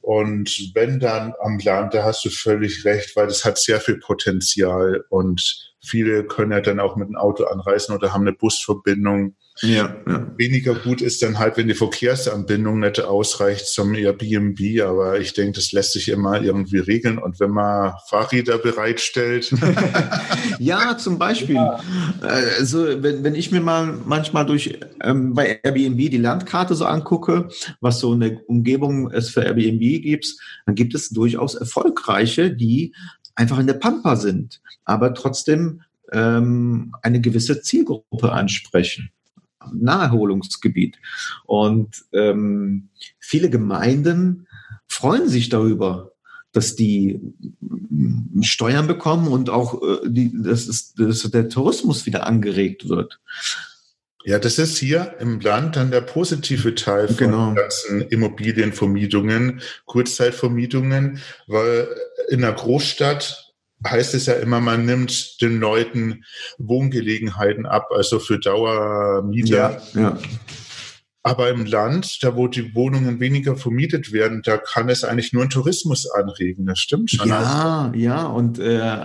[0.00, 3.98] Und wenn dann am Land, da hast du völlig recht, weil das hat sehr viel
[3.98, 9.36] Potenzial und viele können ja dann auch mit dem Auto anreisen oder haben eine Busverbindung.
[9.62, 10.26] Ja, ja.
[10.38, 15.52] Weniger gut ist dann halt, wenn die Verkehrsanbindung nicht ausreicht zum Airbnb, aber ich denke,
[15.52, 17.18] das lässt sich immer irgendwie regeln.
[17.18, 19.52] Und wenn man Fahrräder bereitstellt.
[20.58, 21.56] ja, zum Beispiel.
[21.56, 21.80] Ja.
[22.22, 27.48] Also, wenn, wenn ich mir mal manchmal durch ähm, bei Airbnb die Landkarte so angucke,
[27.80, 32.94] was so eine Umgebung es für Airbnb gibt, dann gibt es durchaus erfolgreiche, die
[33.34, 35.82] einfach in der Pampa sind, aber trotzdem
[36.12, 39.10] ähm, eine gewisse Zielgruppe ansprechen.
[39.72, 40.98] Naherholungsgebiet.
[41.44, 42.88] Und ähm,
[43.18, 44.46] viele Gemeinden
[44.88, 46.12] freuen sich darüber,
[46.52, 47.20] dass die
[48.42, 53.20] Steuern bekommen und auch äh, die, dass, dass der Tourismus wieder angeregt wird.
[54.24, 57.54] Ja, das ist hier im Land dann der positive Teil von genau.
[57.54, 61.88] ganzen Immobilienvermietungen, Kurzzeitvermietungen, weil
[62.28, 63.49] in einer Großstadt
[63.86, 66.24] heißt es ja immer, man nimmt den Leuten
[66.58, 69.80] Wohngelegenheiten ab, also für Dauermieter.
[69.94, 70.18] Ja, ja.
[71.22, 75.42] Aber im Land, da wo die Wohnungen weniger vermietet werden, da kann es eigentlich nur
[75.42, 76.64] einen Tourismus anregen.
[76.64, 77.28] Das stimmt schon.
[77.28, 79.04] Ja, also, ja, und äh,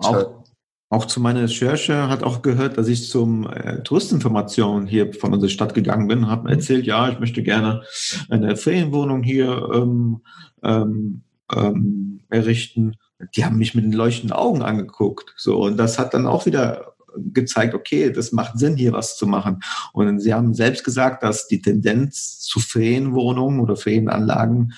[0.00, 0.44] auch,
[0.90, 5.50] auch zu meiner Recherche hat auch gehört, dass ich zum äh, Touristinformation hier von unserer
[5.50, 6.48] Stadt gegangen bin, habe mhm.
[6.48, 7.82] erzählt, ja, ich möchte gerne
[8.28, 10.20] eine Ferienwohnung hier ähm,
[10.62, 12.96] ähm, ähm, errichten
[13.34, 15.34] die haben mich mit den leuchtenden Augen angeguckt.
[15.36, 19.26] So, und das hat dann auch wieder gezeigt, okay, das macht Sinn, hier was zu
[19.26, 19.60] machen.
[19.92, 24.72] Und sie haben selbst gesagt, dass die Tendenz zu Ferienwohnungen oder Ferienanlagen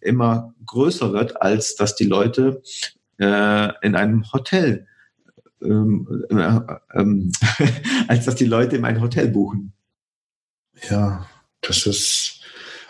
[0.00, 2.62] immer größer wird, als dass die Leute
[3.18, 4.86] äh, in einem Hotel
[5.62, 6.60] ähm, äh,
[6.94, 7.32] ähm,
[8.08, 9.72] als dass die Leute in ein Hotel buchen.
[10.90, 11.26] Ja,
[11.60, 12.41] das ist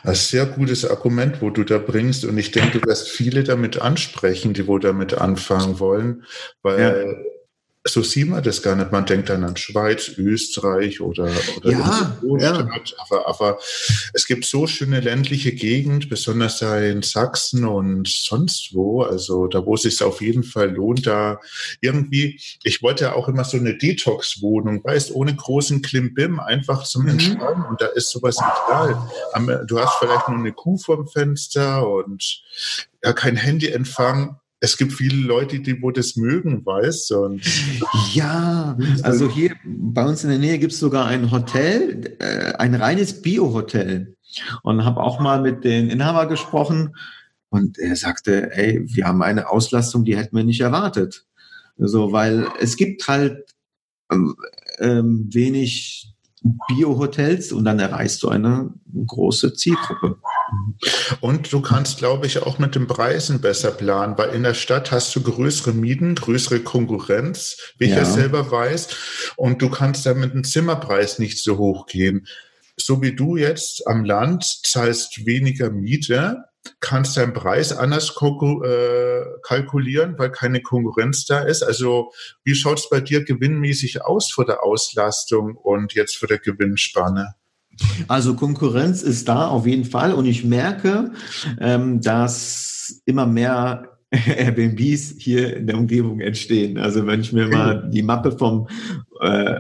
[0.03, 2.25] ein sehr gutes Argument, wo du da bringst.
[2.25, 6.25] Und ich denke, du wirst viele damit ansprechen, die wohl damit anfangen wollen,
[6.63, 6.93] weil ja
[7.85, 8.93] so sieht man das gar nicht.
[8.93, 12.69] Man denkt dann an Schweiz, Österreich oder, oder ja, ja.
[12.99, 13.59] Aber, aber
[14.13, 19.03] es gibt so schöne ländliche Gegend, besonders da in Sachsen und sonst wo.
[19.03, 21.41] Also da, wo es sich auf jeden Fall lohnt, da
[21.81, 27.03] irgendwie, ich wollte ja auch immer so eine Detox-Wohnung, weißt, ohne großen Klimbim, einfach zum
[27.03, 27.11] mhm.
[27.11, 27.65] Entspannen.
[27.65, 28.97] Und da ist sowas egal.
[29.67, 32.43] Du hast vielleicht nur eine Kuh vorm Fenster und
[33.03, 37.19] ja, kein Handyempfang es gibt viele Leute, die wo das mögen, weißt du.
[37.25, 37.43] Und
[38.15, 42.77] ja, also hier bei uns in der Nähe gibt es sogar ein Hotel, äh, ein
[42.77, 44.17] reines Bio-Hotel.
[44.63, 46.95] Und habe auch mal mit den Inhaber gesprochen
[47.51, 51.27] und er sagte, ey, wir haben eine Auslastung, die hätten wir nicht erwartet.
[51.77, 53.45] So, weil es gibt halt
[54.11, 54.37] ähm,
[54.79, 56.12] ähm wenig
[56.43, 58.71] Bio-Hotels und dann erreichst du eine
[59.07, 60.17] große Zielgruppe.
[61.21, 64.91] Und du kannst, glaube ich, auch mit den Preisen besser planen, weil in der Stadt
[64.91, 68.05] hast du größere Mieten, größere Konkurrenz, wie ich ja.
[68.05, 68.89] selber weiß,
[69.37, 72.27] und du kannst da mit dem Zimmerpreis nicht so hoch gehen.
[72.77, 76.45] So wie du jetzt am Land zahlst weniger Miete,
[76.81, 81.63] kannst deinen Preis anders äh, kalkulieren, weil keine Konkurrenz da ist.
[81.63, 82.13] Also
[82.45, 87.35] wie schaut es bei dir gewinnmäßig aus vor der Auslastung und jetzt vor der Gewinnspanne?
[88.07, 91.13] Also Konkurrenz ist da auf jeden Fall und ich merke,
[91.59, 96.79] ähm, dass immer mehr Airbnbs hier in der Umgebung entstehen.
[96.79, 98.69] Also wenn ich mir mal die Mappe vom
[99.21, 99.59] äh,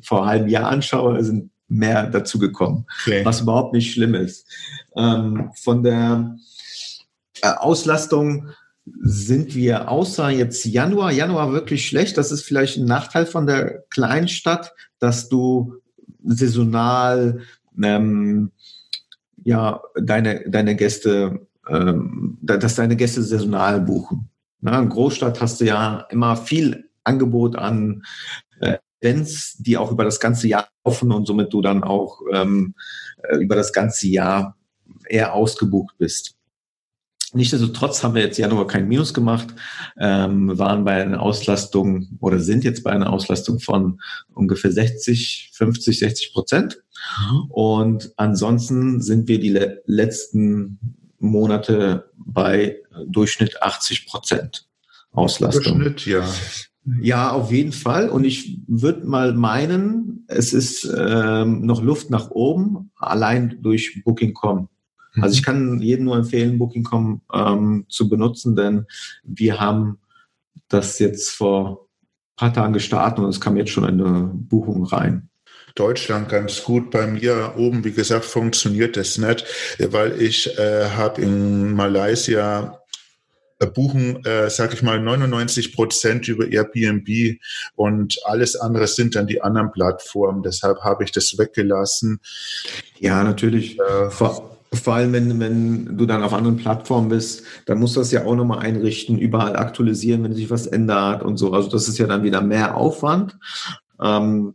[0.00, 3.24] vor einem halben Jahr anschaue, sind mehr dazu gekommen, okay.
[3.24, 4.46] was überhaupt nicht schlimm ist.
[4.96, 6.36] Ähm, von der
[7.40, 8.48] äh, Auslastung
[9.00, 12.18] sind wir außer jetzt Januar, Januar wirklich schlecht.
[12.18, 15.76] Das ist vielleicht ein Nachteil von der Kleinstadt, dass du
[16.24, 17.40] saisonal
[17.82, 18.50] ähm,
[19.44, 24.28] ja deine deine Gäste, ähm, dass deine Gäste saisonal buchen.
[24.60, 28.02] Na, in Großstadt hast du ja immer viel Angebot an
[29.02, 32.74] Events, die auch über das ganze Jahr laufen und somit du dann auch ähm,
[33.22, 34.56] äh, über das ganze Jahr
[35.08, 36.36] eher ausgebucht bist.
[37.34, 39.48] Nichtsdestotrotz haben wir jetzt Januar kein Minus gemacht,
[39.98, 44.00] ähm, waren bei einer Auslastung oder sind jetzt bei einer Auslastung von
[44.34, 46.82] ungefähr 60, 50, 60 Prozent.
[47.18, 47.50] Mhm.
[47.50, 50.78] Und ansonsten sind wir die le letzten
[51.18, 54.66] Monate bei Durchschnitt 80 Prozent
[55.12, 55.78] Auslastung.
[55.78, 56.28] Durchschnitt, ja.
[57.00, 58.08] Ja, auf jeden Fall.
[58.08, 64.68] Und ich würde mal meinen, es ist ähm, noch Luft nach oben, allein durch Booking.com.
[65.20, 65.44] Also ich mhm.
[65.44, 68.86] kann jedem nur empfehlen, Booking.com ähm, zu benutzen, denn
[69.22, 69.98] wir haben
[70.68, 71.88] das jetzt vor
[72.36, 75.28] paar Tagen gestartet und es kam jetzt schon eine Buchung rein.
[75.74, 76.90] Deutschland ganz gut.
[76.90, 79.44] Bei mir oben, wie gesagt, funktioniert das nicht,
[79.78, 82.81] weil ich äh, habe in Malaysia
[83.66, 87.38] buchen, äh, sage ich mal, 99 Prozent über Airbnb
[87.74, 90.42] und alles andere sind dann die anderen Plattformen.
[90.42, 92.20] Deshalb habe ich das weggelassen.
[92.98, 93.78] Ja, natürlich.
[93.78, 98.00] Äh, vor, vor allem, wenn, wenn du dann auf anderen Plattformen bist, dann musst du
[98.00, 101.52] das ja auch nochmal einrichten, überall aktualisieren, wenn sich was ändert und so.
[101.52, 103.38] Also das ist ja dann wieder mehr Aufwand.
[104.00, 104.54] Ähm,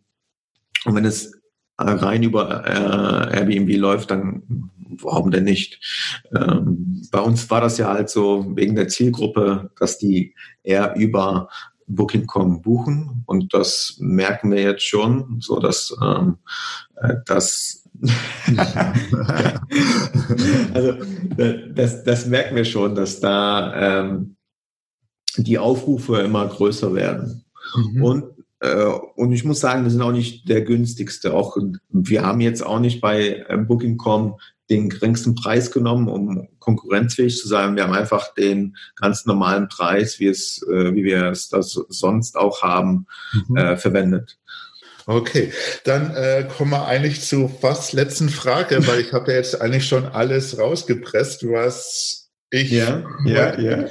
[0.86, 1.37] und wenn es
[1.78, 4.72] rein über äh, Airbnb läuft, dann
[5.02, 5.80] warum denn nicht?
[6.36, 11.50] Ähm, bei uns war das ja halt so wegen der Zielgruppe, dass die eher über
[11.88, 16.38] Booking.com buchen und das merken wir jetzt schon, so dass ähm,
[16.96, 17.84] äh, das
[20.74, 20.94] also
[21.74, 24.36] das, das merken wir schon, dass da ähm,
[25.38, 27.44] die Aufrufe immer größer werden.
[27.76, 28.04] Mhm.
[28.04, 31.34] Und äh, und ich muss sagen, wir sind auch nicht der günstigste.
[31.34, 31.58] Auch
[31.90, 34.40] wir haben jetzt auch nicht bei äh, Booking.com
[34.70, 37.76] den geringsten Preis genommen, um konkurrenzfähig zu sein.
[37.76, 42.36] Wir haben einfach den ganz normalen Preis, wie es, äh, wie wir es das sonst
[42.36, 43.08] auch haben,
[43.48, 43.58] mhm.
[43.58, 44.38] äh, verwendet.
[45.06, 45.54] Okay,
[45.86, 49.88] dann äh, kommen wir eigentlich zu fast letzten Frage, weil ich habe ja jetzt eigentlich
[49.88, 52.72] schon alles rausgepresst, was ich.
[52.72, 53.86] Ja, ja, ja.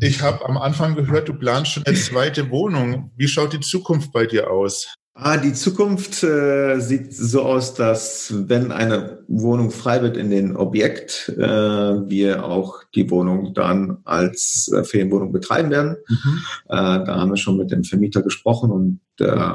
[0.00, 3.10] ich habe am Anfang gehört, du planst schon eine zweite Wohnung.
[3.16, 4.94] Wie schaut die Zukunft bei dir aus?
[5.14, 10.56] Ah, die Zukunft äh, sieht so aus, dass wenn eine Wohnung frei wird in den
[10.56, 15.96] Objekt, äh, wir auch die Wohnung dann als äh, Ferienwohnung betreiben werden.
[16.08, 16.38] Mhm.
[16.64, 19.54] Äh, da haben wir schon mit dem Vermieter gesprochen und äh,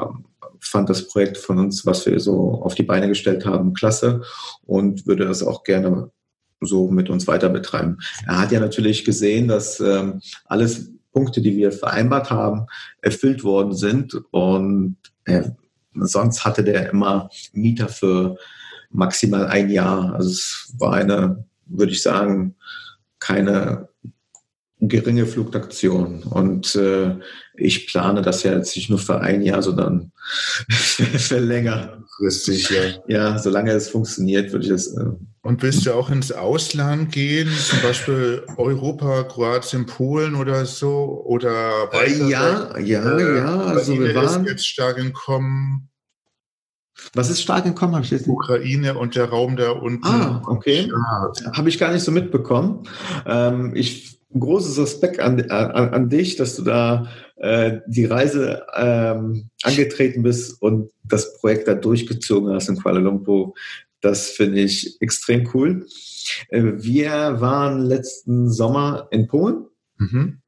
[0.59, 4.21] fand das Projekt von uns, was wir so auf die Beine gestellt haben, klasse
[4.65, 6.11] und würde das auch gerne
[6.61, 7.97] so mit uns weiter betreiben.
[8.25, 12.67] Er hat ja natürlich gesehen, dass ähm, alles Punkte, die wir vereinbart haben,
[13.01, 14.15] erfüllt worden sind.
[14.31, 15.43] Und äh,
[15.95, 18.37] sonst hatte der immer Mieter für
[18.91, 20.13] maximal ein Jahr.
[20.15, 22.55] Also es war eine, würde ich sagen,
[23.19, 23.89] keine
[24.79, 26.23] geringe Fluktuation.
[26.23, 27.15] Und äh,
[27.55, 30.11] ich plane das ja jetzt nicht nur für ein Jahr, sondern
[30.69, 32.03] für länger.
[32.19, 32.81] Richtig, ja.
[33.07, 34.95] Ja, solange es funktioniert, würde ich das.
[34.95, 35.11] Äh
[35.47, 41.23] und willst du auch ins Ausland gehen, zum Beispiel Europa, Kroatien, Polen oder so?
[41.25, 42.27] Oder weiter?
[42.27, 43.61] Ja, ja, äh, ja.
[43.61, 45.89] Also wir waren jetzt stark entkommen.
[47.13, 47.95] Was ist stark entkommen?
[47.95, 50.05] Habe ich jetzt Ukraine und der Raum da unten.
[50.05, 50.89] Ah, okay.
[50.89, 51.53] Ja.
[51.53, 52.83] Habe ich gar nicht so mitbekommen.
[53.25, 57.07] Ähm, ich großes Respekt an, an, an dich, dass du da
[57.37, 63.53] äh, die Reise ähm, angetreten bist und das Projekt da durchgezogen hast in Kuala Lumpur.
[64.01, 65.85] Das finde ich extrem cool.
[66.49, 69.65] Äh, wir waren letzten Sommer in Polen,
[69.97, 70.39] mhm.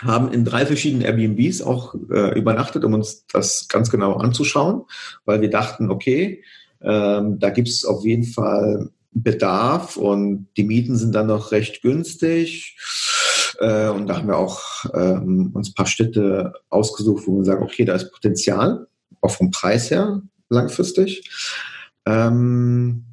[0.00, 4.82] haben in drei verschiedenen Airbnbs auch äh, übernachtet, um uns das ganz genau anzuschauen,
[5.24, 6.42] weil wir dachten, okay,
[6.80, 11.82] ähm, da gibt es auf jeden Fall Bedarf und die Mieten sind dann noch recht
[11.82, 12.76] günstig.
[13.58, 17.62] Äh, und da haben wir auch ähm, uns ein paar Städte ausgesucht, wo wir sagen,
[17.62, 18.86] okay, da ist Potenzial,
[19.20, 21.28] auch vom Preis her langfristig.
[22.06, 23.04] Ähm,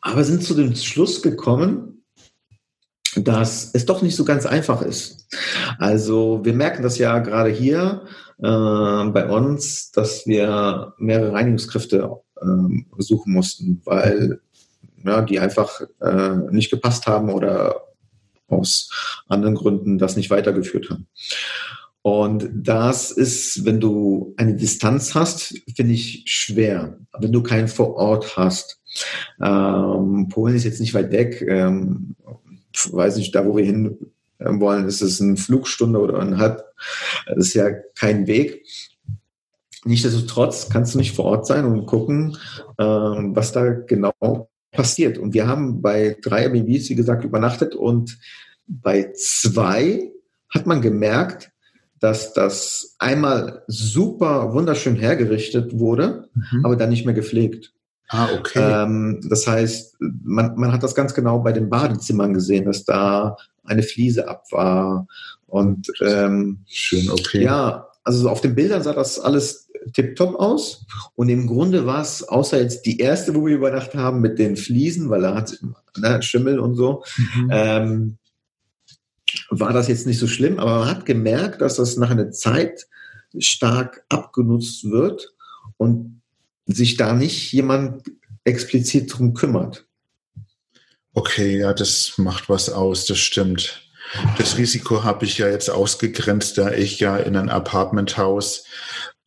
[0.00, 2.04] aber sind zu dem Schluss gekommen,
[3.16, 5.26] dass es doch nicht so ganz einfach ist.
[5.78, 8.02] Also wir merken das ja gerade hier
[8.38, 8.42] äh,
[9.10, 14.40] bei uns, dass wir mehrere Reinigungskräfte äh, suchen mussten, weil
[15.04, 17.87] ja, die einfach äh, nicht gepasst haben oder
[18.48, 18.90] aus
[19.28, 21.06] anderen Gründen das nicht weitergeführt haben.
[22.02, 26.98] Und das ist, wenn du eine Distanz hast, finde ich schwer.
[27.18, 28.80] Wenn du keinen vor Ort hast.
[29.42, 31.44] Ähm, Polen ist jetzt nicht weit weg.
[31.46, 32.16] Ähm,
[32.90, 33.98] weiß nicht, da wo wir hin
[34.38, 36.64] wollen, ist es eine Flugstunde oder ein halb.
[37.26, 38.64] Das ist ja kein Weg.
[39.84, 42.36] Nichtsdestotrotz kannst du nicht vor Ort sein und gucken,
[42.78, 44.12] ähm, was da genau
[44.72, 45.18] passiert.
[45.18, 48.18] Und wir haben bei drei Airbnbs, wie gesagt, übernachtet und
[48.66, 50.12] bei zwei
[50.50, 51.50] hat man gemerkt,
[52.00, 56.64] dass das einmal super wunderschön hergerichtet wurde, mhm.
[56.64, 57.72] aber dann nicht mehr gepflegt.
[58.08, 58.84] Ah, okay.
[58.84, 63.36] Ähm, das heißt, man, man hat das ganz genau bei den Badezimmern gesehen, dass da
[63.64, 65.06] eine Fliese ab war.
[65.46, 67.42] Und ähm, schön, okay.
[67.42, 70.86] Ja, also auf den Bildern sah das alles tipptopp aus.
[71.14, 74.56] Und im Grunde war es, außer jetzt die erste, wo wir übernachtet haben, mit den
[74.56, 75.58] Fliesen, weil da hat
[75.96, 77.50] ne, Schimmel und so, mhm.
[77.52, 78.18] ähm,
[79.50, 80.58] war das jetzt nicht so schlimm.
[80.58, 82.86] Aber man hat gemerkt, dass das nach einer Zeit
[83.38, 85.34] stark abgenutzt wird
[85.76, 86.22] und
[86.66, 88.02] sich da nicht jemand
[88.44, 89.86] explizit drum kümmert.
[91.12, 93.82] Okay, ja, das macht was aus, das stimmt.
[94.38, 98.64] Das Risiko habe ich ja jetzt ausgegrenzt, da ich ja in ein Apartmenthaus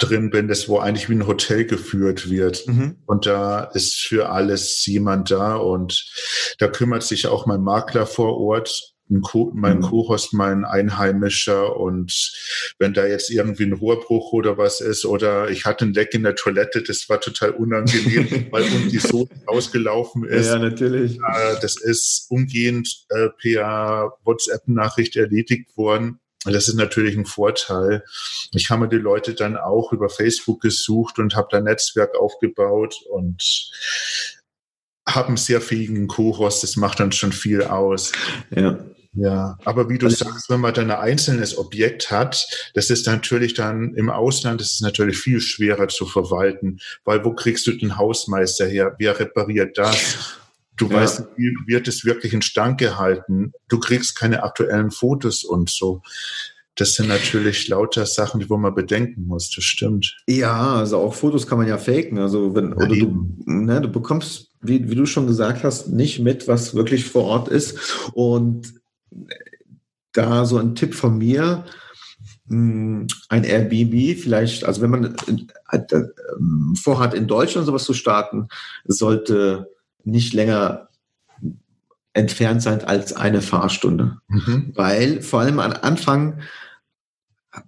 [0.02, 2.68] drin bin, das wo eigentlich wie ein Hotel geführt wird.
[2.68, 2.97] Mhm.
[3.06, 6.06] Und da ist für alles jemand da und
[6.60, 9.82] da kümmert sich auch mein Makler vor Ort Co mein mhm.
[9.82, 12.32] Co-Host, mein Einheimischer und
[12.80, 16.24] wenn da jetzt irgendwie ein Rohrbruch oder was ist oder ich hatte ein Leck in
[16.24, 20.47] der Toilette, das war total unangenehm, weil um die so ausgelaufen ist.
[20.47, 21.18] Ja, natürlich.
[21.18, 26.20] Äh, das ist umgehend äh, per WhatsApp-Nachricht erledigt worden.
[26.46, 28.04] Das ist natürlich ein Vorteil.
[28.54, 32.96] Ich habe mir die Leute dann auch über Facebook gesucht und habe da Netzwerk aufgebaut
[33.10, 33.72] und
[35.08, 36.64] habe einen sehr fähigen Co-Host.
[36.64, 38.12] Das macht dann schon viel aus.
[38.50, 38.80] Ja.
[39.14, 43.08] Ja, aber wie du also, sagst, wenn man dann ein einzelnes Objekt hat, das ist
[43.08, 47.74] natürlich dann im Ausland, das ist natürlich viel schwerer zu verwalten, weil wo kriegst du
[47.74, 48.96] den Hausmeister her?
[49.00, 50.38] Wer repariert das?
[50.82, 50.95] Du ja.
[50.95, 53.53] weißt, wie wird es wirklich in Stand gehalten?
[53.67, 56.01] Du kriegst keine aktuellen Fotos und so.
[56.73, 59.51] Das sind natürlich lauter Sachen, die wo man bedenken muss.
[59.51, 60.17] Das stimmt.
[60.27, 62.17] Ja, also auch Fotos kann man ja faken.
[62.17, 66.47] Also wenn oder du, ne, du bekommst, wie, wie du schon gesagt hast, nicht mit,
[66.47, 67.77] was wirklich vor Ort ist.
[68.13, 68.73] Und
[70.13, 71.65] da so ein Tipp von mir,
[72.47, 75.15] hm, ein Airbnb vielleicht, also wenn man
[75.69, 76.03] äh,
[76.82, 78.47] vorhat, in Deutschland sowas zu starten,
[78.86, 79.67] sollte
[80.06, 80.89] nicht länger
[82.14, 84.18] entfernt sein als eine Fahrstunde.
[84.28, 84.72] Mhm.
[84.76, 86.39] Weil vor allem am Anfang
[87.54, 87.62] äh,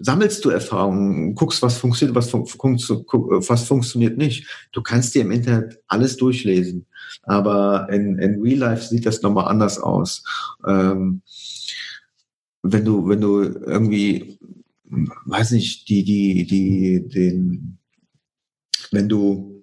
[0.00, 4.68] sammelst du Erfahrungen, guckst, was funktioniert, was, fun was funktioniert nicht.
[4.72, 6.86] Du kannst dir im Internet alles durchlesen.
[7.22, 10.24] Aber in, in Real Life sieht das nochmal anders aus.
[10.66, 11.22] Ähm,
[12.62, 14.38] wenn du, wenn du irgendwie,
[15.26, 17.78] weiß nicht, die, die, die, den,
[18.90, 19.57] wenn du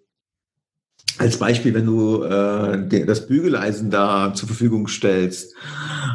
[1.18, 5.53] als Beispiel, wenn du äh, das Bügeleisen da zur Verfügung stellst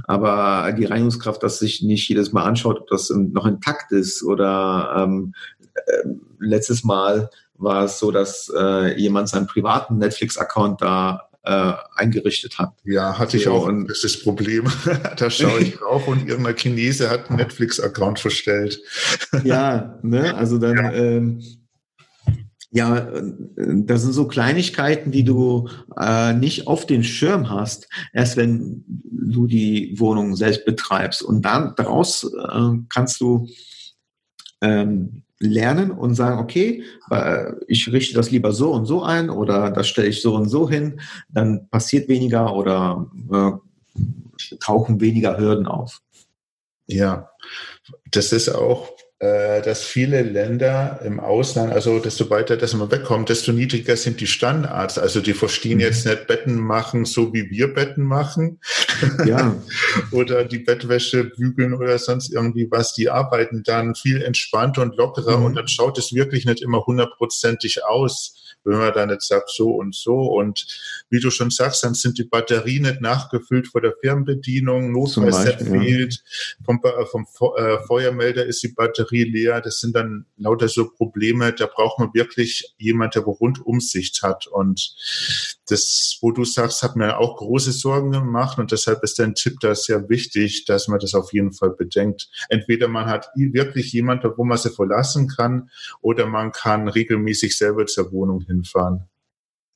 [0.05, 4.94] aber die Reinigungskraft das sich nicht jedes Mal anschaut, ob das noch intakt ist oder
[4.98, 5.34] ähm,
[5.74, 12.59] äh, letztes Mal war es so, dass äh, jemand seinen privaten Netflix-Account da äh, eingerichtet
[12.59, 12.72] hat.
[12.84, 13.68] Ja, hatte ich auch.
[13.68, 14.64] Ist das Problem.
[15.16, 18.80] da schaue ich drauf und irgendein Chinese hat einen Netflix-Account verstellt.
[19.44, 20.92] ja, ne, also dann, ja.
[20.92, 21.42] Ähm,
[22.72, 23.08] ja,
[23.56, 25.68] das sind so Kleinigkeiten, die du
[25.98, 31.22] äh, nicht auf den Schirm hast, erst wenn du die Wohnung selbst betreibst.
[31.22, 33.48] Und dann daraus äh, kannst du
[34.60, 39.70] ähm, lernen und sagen, okay, äh, ich richte das lieber so und so ein oder
[39.70, 45.66] das stelle ich so und so hin, dann passiert weniger oder äh, tauchen weniger Hürden
[45.66, 46.00] auf.
[46.86, 47.30] Ja,
[48.10, 53.52] das ist auch dass viele Länder im Ausland, also desto weiter das man wegkommt, desto
[53.52, 54.96] niedriger sind die Standards.
[54.96, 55.80] Also die verstehen mhm.
[55.80, 58.60] jetzt nicht Betten machen, so wie wir Betten machen.
[59.26, 59.56] Ja.
[60.10, 62.94] oder die Bettwäsche bügeln oder sonst irgendwie was.
[62.94, 65.44] Die arbeiten dann viel entspannter und lockerer mhm.
[65.44, 69.70] und dann schaut es wirklich nicht immer hundertprozentig aus wenn man dann jetzt sagt, so
[69.70, 70.14] und so.
[70.14, 70.66] Und
[71.08, 76.22] wie du schon sagst, dann sind die Batterien nicht nachgefüllt vor der Fernbedienung, Notfallset fehlt,
[76.64, 79.61] vom, äh, vom äh, Feuermelder ist die Batterie leer.
[79.61, 84.46] Das sind dann lauter so Probleme, da braucht man wirklich jemand, der Rundumsicht hat.
[84.46, 84.94] Und
[85.68, 89.58] das, wo du sagst, hat mir auch große Sorgen gemacht und deshalb ist dein Tipp
[89.61, 92.28] da sehr wichtig, dass man das auf jeden Fall bedenkt.
[92.48, 97.86] Entweder man hat wirklich jemanden, wo man sie verlassen kann, oder man kann regelmäßig selber
[97.86, 99.05] zur Wohnung hinfahren.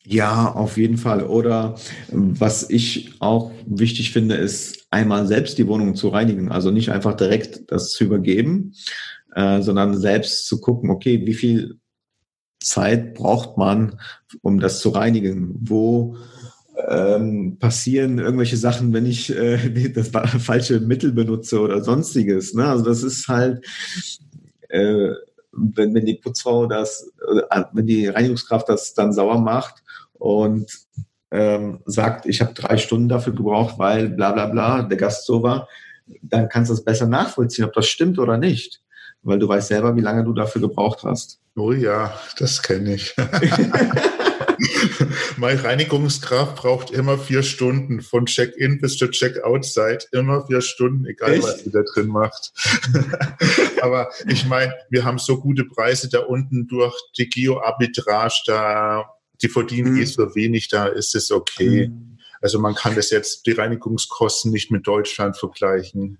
[0.06, 1.22] Ja, auf jeden Fall.
[1.24, 1.76] Oder
[2.08, 6.50] was ich auch wichtig finde, ist einmal selbst die Wohnung zu reinigen.
[6.50, 8.74] Also nicht einfach direkt das zu übergeben,
[9.34, 11.78] äh, sondern selbst zu gucken, okay, wie viel
[12.60, 13.98] Zeit braucht man,
[14.42, 15.54] um das zu reinigen?
[15.60, 16.16] Wo
[16.88, 22.52] ähm, passieren irgendwelche Sachen, wenn ich äh, das falsche Mittel benutze oder sonstiges?
[22.52, 22.66] Ne?
[22.66, 23.64] Also das ist halt
[24.68, 25.12] äh,
[25.56, 27.12] wenn, wenn die Putzfrau das,
[27.50, 29.82] äh, wenn die Reinigungskraft das dann sauer macht
[30.14, 30.70] und
[31.30, 35.42] ähm, sagt, ich habe drei Stunden dafür gebraucht, weil bla bla bla, der Gast so
[35.42, 35.68] war,
[36.22, 38.82] dann kannst du das besser nachvollziehen, ob das stimmt oder nicht.
[39.22, 41.40] Weil du weißt selber, wie lange du dafür gebraucht hast.
[41.56, 43.14] Oh ja, das kenne ich.
[45.36, 50.08] Meine Reinigungskraft braucht immer vier Stunden von Check-in bis zur Check-out-Zeit.
[50.12, 51.42] Immer vier Stunden, egal Echt?
[51.42, 52.52] was sie da drin macht.
[53.82, 59.04] Aber ich meine, wir haben so gute Preise da unten durch die Geo-Arbitrage, da
[59.42, 60.00] die verdienen mhm.
[60.00, 61.88] eh so wenig, da ist es okay.
[61.88, 62.18] Mhm.
[62.40, 66.18] Also man kann das jetzt, die Reinigungskosten nicht mit Deutschland vergleichen.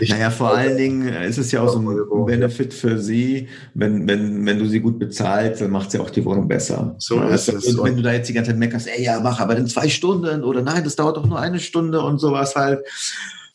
[0.00, 3.48] Ich naja, vor allen Dingen ist es ja auch so ein Benefit für sie.
[3.74, 6.96] Wenn, wenn, wenn du sie gut bezahlst, dann macht sie auch die Wohnung besser.
[6.98, 7.82] So also, ist es.
[7.82, 10.42] Wenn du da jetzt die ganze Zeit meckerst, ey, ja, mach aber in zwei Stunden
[10.42, 12.80] oder nein, das dauert doch nur eine Stunde und sowas halt.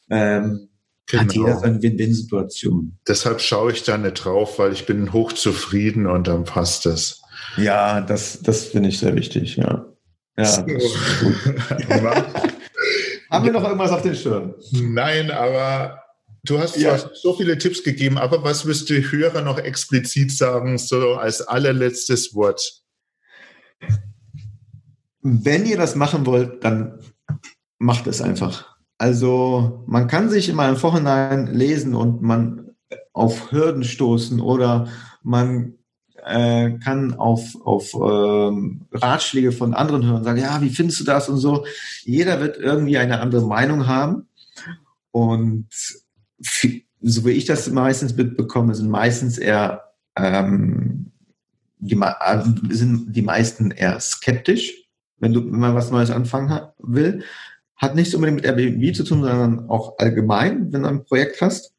[0.10, 0.70] Ähm,
[1.08, 1.24] genau.
[1.24, 3.00] Hat jeder seine Win-Win-Situation.
[3.08, 7.24] Deshalb schaue ich da nicht drauf, weil ich bin hochzufrieden und dann passt es.
[7.58, 9.86] Ja, das, das finde ich sehr wichtig, ja.
[10.38, 10.62] Ja, so.
[13.30, 14.54] Haben wir noch irgendwas auf den Schirm?
[14.72, 16.03] Nein, aber
[16.46, 16.98] Du hast ja.
[17.14, 22.36] so viele Tipps gegeben, aber was wirst du Hörer noch explizit sagen, so als allerletztes
[22.36, 22.82] Wort?
[25.22, 27.00] Wenn ihr das machen wollt, dann
[27.80, 28.76] macht es einfach.
[28.98, 32.76] Also man kann sich immer im Vorhinein lesen und man
[33.14, 34.90] auf Hürden stoßen oder
[35.22, 35.76] man
[36.26, 41.30] äh, kann auf, auf ähm, Ratschläge von anderen hören, sagen, ja, wie findest du das
[41.30, 41.66] und so.
[42.04, 44.28] Jeder wird irgendwie eine andere Meinung haben.
[45.12, 45.68] Und
[47.02, 49.84] so wie ich das meistens mitbekomme, sind meistens eher
[50.16, 51.12] ähm,
[51.80, 54.74] die, äh, sind die meisten eher skeptisch,
[55.18, 57.24] wenn du wenn man was Neues anfangen will.
[57.76, 61.74] Hat nichts unbedingt mit Airbnb zu tun, sondern auch allgemein, wenn du ein Projekt hast.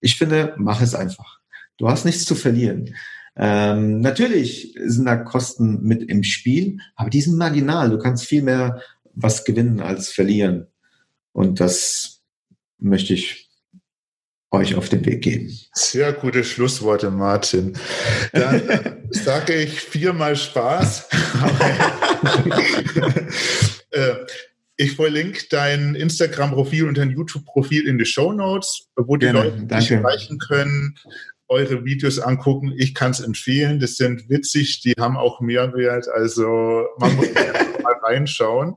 [0.00, 1.40] Ich finde, mach es einfach.
[1.76, 2.94] Du hast nichts zu verlieren.
[3.34, 7.90] Ähm, natürlich sind da Kosten mit im Spiel, aber die sind marginal.
[7.90, 8.80] Du kannst viel mehr
[9.14, 10.68] was gewinnen als verlieren.
[11.32, 12.20] Und das
[12.78, 13.47] möchte ich
[14.50, 15.52] euch auf den Weg geben.
[15.74, 17.76] Sehr gute Schlussworte, Martin.
[18.32, 18.62] Dann
[19.10, 21.08] sage ich viermal Spaß.
[23.90, 24.16] Äh,
[24.76, 29.62] ich verlinke dein Instagram-Profil und dein YouTube-Profil in die Show Notes, wo die Gerne, Leute
[29.62, 30.94] dich erreichen können,
[31.48, 32.72] eure Videos angucken.
[32.76, 33.80] Ich kann es empfehlen.
[33.80, 36.06] Das sind witzig, die haben auch Mehrwert.
[36.08, 37.28] Also man muss
[37.82, 38.76] mal reinschauen.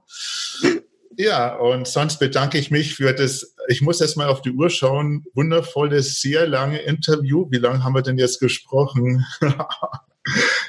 [1.18, 4.70] Ja, und sonst bedanke ich mich für das, ich muss erst mal auf die Uhr
[4.70, 7.48] schauen, wundervolles, sehr lange Interview.
[7.52, 9.26] Wie lange haben wir denn jetzt gesprochen?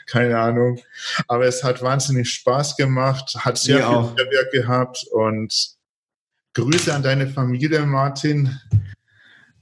[0.07, 0.81] Keine Ahnung.
[1.29, 5.77] Aber es hat wahnsinnig Spaß gemacht, hat sehr Mir viel Mehrwert gehabt und
[6.55, 8.59] Grüße an deine Familie, Martin.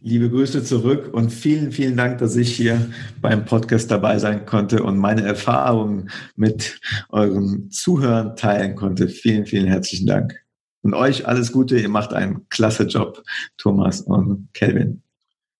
[0.02, 2.90] Liebe Grüße zurück und vielen, vielen Dank, dass ich hier
[3.20, 6.80] beim Podcast dabei sein konnte und meine Erfahrungen mit
[7.10, 9.08] euren Zuhörern teilen konnte.
[9.08, 10.40] Vielen, vielen herzlichen Dank.
[10.82, 11.78] Und euch alles Gute.
[11.78, 13.22] Ihr macht einen klasse Job,
[13.58, 15.02] Thomas und Kelvin.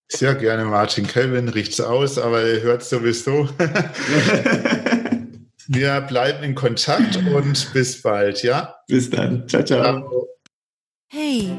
[0.09, 1.07] Sehr gerne, Martin.
[1.07, 3.49] Kelvin riecht's aus, aber ihr hört sowieso.
[5.69, 8.75] Wir bleiben in Kontakt und bis bald, ja?
[8.89, 9.47] Bis dann.
[9.47, 9.83] Ciao, ciao.
[9.83, 10.27] ciao.
[11.07, 11.57] Hey,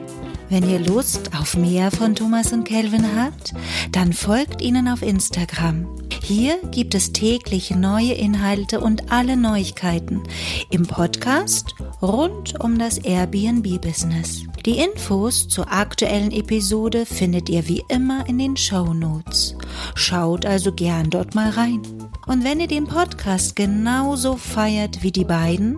[0.51, 3.53] wenn ihr Lust auf mehr von Thomas und Kelvin habt,
[3.93, 5.87] dann folgt ihnen auf Instagram.
[6.21, 10.21] Hier gibt es täglich neue Inhalte und alle Neuigkeiten
[10.69, 14.43] im Podcast rund um das Airbnb-Business.
[14.65, 19.55] Die Infos zur aktuellen Episode findet ihr wie immer in den Show Notes.
[19.95, 21.81] Schaut also gern dort mal rein.
[22.27, 25.77] Und wenn ihr den Podcast genauso feiert wie die beiden,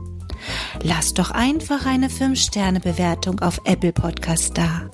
[0.81, 4.89] Lasst doch einfach eine 5-Sterne-Bewertung auf Apple Podcast da.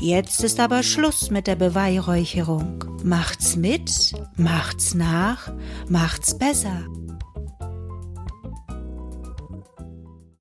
[0.00, 2.84] Jetzt ist aber Schluss mit der Beweihräucherung.
[3.02, 5.52] Macht's mit, macht's nach,
[5.88, 6.84] macht's besser.